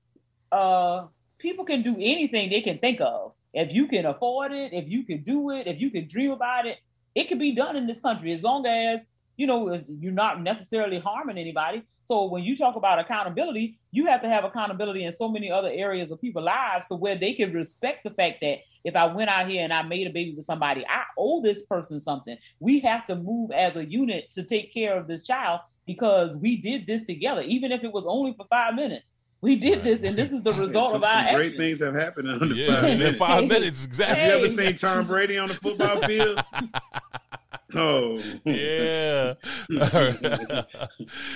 [0.51, 1.07] uh
[1.39, 3.33] people can do anything they can think of.
[3.55, 6.67] If you can afford it, if you can do it, if you can dream about
[6.67, 6.77] it,
[7.15, 10.99] it can be done in this country as long as you know you're not necessarily
[10.99, 15.27] harming anybody so when you talk about accountability, you have to have accountability in so
[15.27, 18.95] many other areas of people's lives so where they can respect the fact that if
[18.95, 22.03] I went out here and I made a baby with somebody, I owe this person
[22.03, 22.37] something.
[22.61, 26.59] We have to move as a unit to take care of this child because we
[26.59, 29.14] did this together, even if it was only for five minutes.
[29.45, 29.85] We did right.
[29.85, 31.59] this, and this is the result some, of our some great actions.
[31.59, 33.19] things have happened in under yeah, five minutes.
[33.25, 34.17] Five minutes, exactly.
[34.17, 34.29] Hey.
[34.29, 36.43] You ever seen Tom Brady on the football field?
[37.77, 39.35] Oh yeah,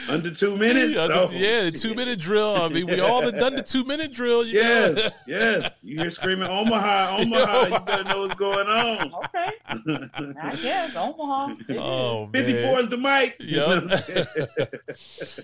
[0.09, 0.95] under two minutes.
[0.95, 1.31] Yeah, oh.
[1.33, 2.55] yeah, two minute drill.
[2.55, 4.45] I mean, we all have done the two minute drill.
[4.45, 5.09] yes, know?
[5.27, 5.75] yes.
[5.83, 7.65] You hear screaming Omaha, Omaha.
[7.67, 9.13] You better know what's going on.
[9.15, 11.55] Okay, I guess Omaha.
[11.79, 13.37] Oh, fifty four is the mic.
[13.41, 14.75] Yep.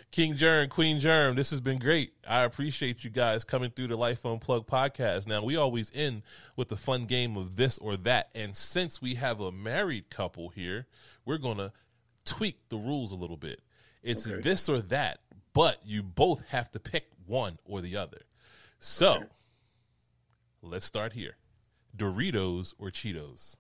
[0.11, 1.35] King Germ, Queen Germ.
[1.35, 2.13] This has been great.
[2.27, 5.27] I appreciate you guys coming through the Life Unplugged podcast.
[5.27, 6.23] Now we always end
[6.57, 10.51] with the fun game of this or that, and since we have a married couple
[10.51, 10.84] here
[11.24, 11.72] we're going to
[12.24, 13.61] tweak the rules a little bit.
[14.03, 14.41] It's okay.
[14.41, 15.20] this or that,
[15.53, 18.22] but you both have to pick one or the other.
[18.78, 19.24] So okay.
[20.62, 21.37] let's start here
[21.97, 23.57] Doritos or Cheetos?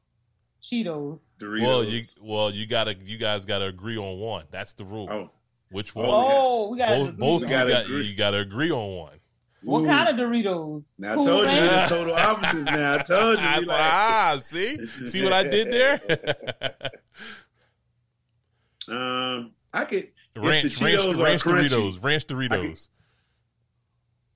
[0.62, 1.28] Cheetos.
[1.40, 1.62] Doritos.
[1.62, 4.44] Well, you well you gotta you guys gotta agree on one.
[4.50, 5.08] That's the rule.
[5.10, 5.30] Oh.
[5.70, 6.06] Which one?
[6.08, 9.18] Oh, we gotta both, both gotta you, got, you gotta agree on one.
[9.62, 9.86] What Ooh.
[9.86, 10.92] kind of Doritos?
[10.98, 12.66] Now I told you the total opposites.
[12.66, 13.44] Now I told you.
[13.66, 16.00] Like, ah, see, see what I did there.
[18.88, 22.88] um, I could ranch, ranch, ranch crunchy, Doritos, ranch Doritos.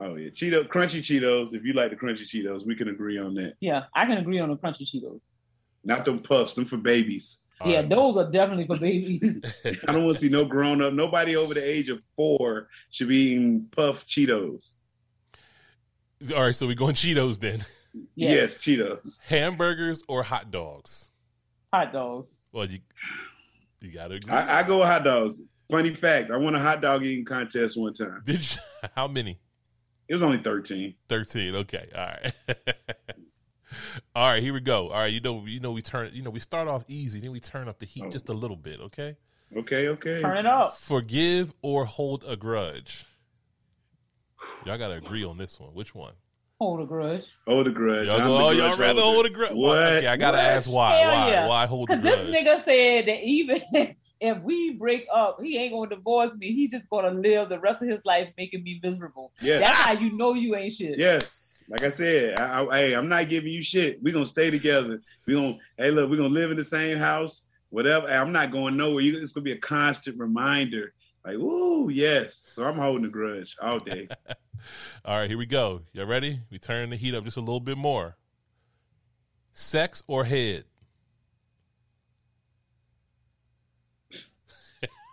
[0.00, 1.54] oh yeah, Cheeto, crunchy Cheetos.
[1.54, 3.54] If you like the crunchy Cheetos, we can agree on that.
[3.60, 5.28] Yeah, I can agree on the crunchy Cheetos.
[5.84, 7.44] Not them puffs, them for babies.
[7.64, 7.88] Yeah, right.
[7.88, 9.44] those are definitely for babies.
[9.64, 10.92] I don't want to see no grown up.
[10.92, 14.72] Nobody over the age of four should be eating puff Cheetos.
[16.34, 17.64] All right, so we going Cheetos then.
[18.14, 18.14] Yes.
[18.16, 19.24] yes, Cheetos.
[19.24, 21.10] Hamburgers or hot dogs?
[21.72, 22.36] Hot dogs.
[22.52, 22.80] Well, you
[23.80, 24.32] you gotta agree.
[24.32, 25.40] I, I go with hot dogs.
[25.70, 28.22] Funny fact, I won a hot dog eating contest one time.
[28.24, 28.60] Did you?
[28.94, 29.38] How many?
[30.08, 30.94] It was only thirteen.
[31.08, 31.54] Thirteen.
[31.54, 31.88] Okay.
[31.94, 32.32] All right.
[34.14, 34.42] All right.
[34.42, 34.88] Here we go.
[34.88, 35.12] All right.
[35.12, 35.44] You know.
[35.46, 35.72] You know.
[35.72, 36.10] We turn.
[36.14, 36.30] You know.
[36.30, 38.10] We start off easy, then we turn up the heat oh.
[38.10, 38.80] just a little bit.
[38.80, 39.16] Okay.
[39.56, 39.88] Okay.
[39.88, 40.20] Okay.
[40.20, 40.78] Turn it up.
[40.78, 43.04] Forgive or hold a grudge.
[44.64, 45.70] Y'all gotta agree on this one.
[45.74, 46.14] Which one?
[46.60, 47.22] Hold a grudge.
[47.46, 48.08] Hold a grudge.
[48.08, 49.52] Y'all, go, oh, y'all rather hold a grudge.
[49.52, 49.78] What?
[49.78, 50.44] Okay, I gotta what?
[50.44, 50.96] ask why.
[50.96, 51.28] Hell why?
[51.28, 51.46] Yeah.
[51.46, 52.02] Why hold a grudge?
[52.02, 53.62] Because this nigga said that even
[54.20, 56.52] if we break up, he ain't gonna divorce me.
[56.52, 59.32] He just gonna live the rest of his life making me miserable.
[59.40, 59.60] Yeah.
[59.60, 60.98] That's how you know you ain't shit.
[60.98, 61.52] Yes.
[61.68, 64.02] Like I said, I, I, hey, I'm not giving you shit.
[64.02, 65.00] We gonna stay together.
[65.26, 67.44] We gonna, hey, look, we gonna live in the same house.
[67.70, 68.08] Whatever.
[68.08, 69.02] I'm not going nowhere.
[69.02, 70.92] You, it's gonna be a constant reminder.
[71.24, 72.48] Like, ooh, yes.
[72.52, 74.08] So I'm holding a grudge all day.
[75.04, 75.82] All right, here we go.
[75.92, 76.40] Y'all ready?
[76.50, 78.16] We turn the heat up just a little bit more.
[79.52, 80.64] Sex or head?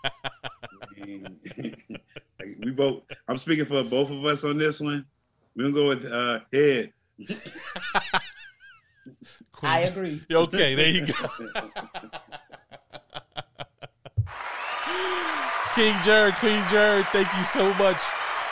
[1.05, 3.03] we both.
[3.27, 5.05] I'm speaking for both of us on this one.
[5.55, 6.93] We're gonna go with uh, head.
[9.61, 10.21] I agree.
[10.31, 11.13] Okay, there you go.
[15.75, 17.97] King Germ, Queen Germ, thank you so much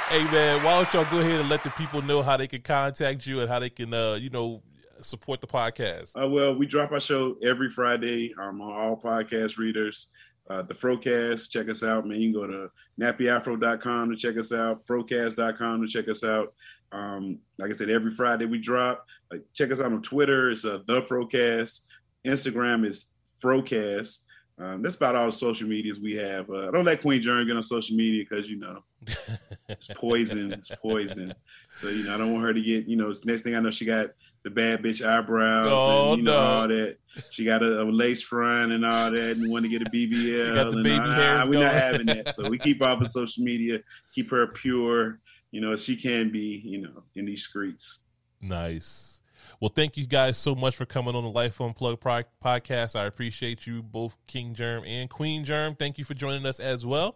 [0.09, 2.61] Hey man, why don't y'all go ahead and let the people know how they can
[2.61, 4.61] contact you and how they can, uh, you know,
[5.01, 6.11] support the podcast?
[6.21, 10.09] Uh, well, we drop our show every Friday um, on all podcast readers.
[10.49, 12.19] Uh, the Frocast, check us out, man.
[12.19, 16.53] You can go to nappyafro.com to check us out, frocast.com to check us out.
[16.91, 19.07] Um, like I said, every Friday we drop.
[19.31, 20.51] Like, check us out on Twitter.
[20.51, 21.81] It's uh, the Frocast.
[22.25, 23.09] Instagram is
[23.41, 24.19] Frocast.
[24.59, 26.49] Um, that's about all the social medias we have.
[26.49, 28.83] Uh, don't let Queen Germ get on social media because you know
[29.69, 30.53] it's poison.
[30.53, 31.33] It's poison.
[31.75, 32.87] So you know I don't want her to get.
[32.87, 34.11] You know, next thing I know, she got
[34.43, 36.97] the bad bitch eyebrows oh, and you know all that.
[37.29, 40.55] She got a, a, lace front and all that, and want to get a BBL.
[40.55, 41.47] got the baby all, hairs.
[41.47, 42.35] We're not having that.
[42.35, 43.79] So we keep off of social media,
[44.13, 45.19] keep her pure.
[45.51, 46.61] You know, she can be.
[46.63, 48.01] You know, in these streets.
[48.41, 49.21] Nice.
[49.59, 52.97] Well, thank you guys so much for coming on the Life Unplugged podcast.
[52.97, 55.75] I appreciate you both, King Germ and Queen Germ.
[55.75, 57.15] Thank you for joining us as well.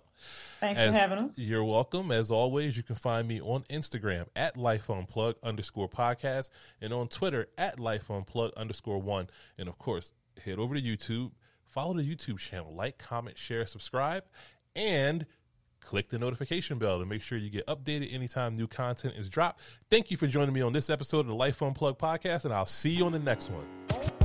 [0.59, 1.38] Thanks as, for having us.
[1.38, 2.11] You're welcome.
[2.11, 6.49] As always, you can find me on Instagram at Life Unplugged underscore podcast
[6.82, 9.30] and on Twitter at Life Unplugged underscore one.
[9.57, 10.11] And of course,
[10.43, 11.32] head over to YouTube,
[11.65, 14.24] follow the YouTube channel, like, comment, share, subscribe,
[14.76, 15.26] and
[15.80, 19.61] click the notification bell to make sure you get updated anytime new content is dropped.
[19.89, 22.65] Thank you for joining me on this episode of the Life Unplugged podcast, and I'll
[22.65, 24.16] see you on the next one.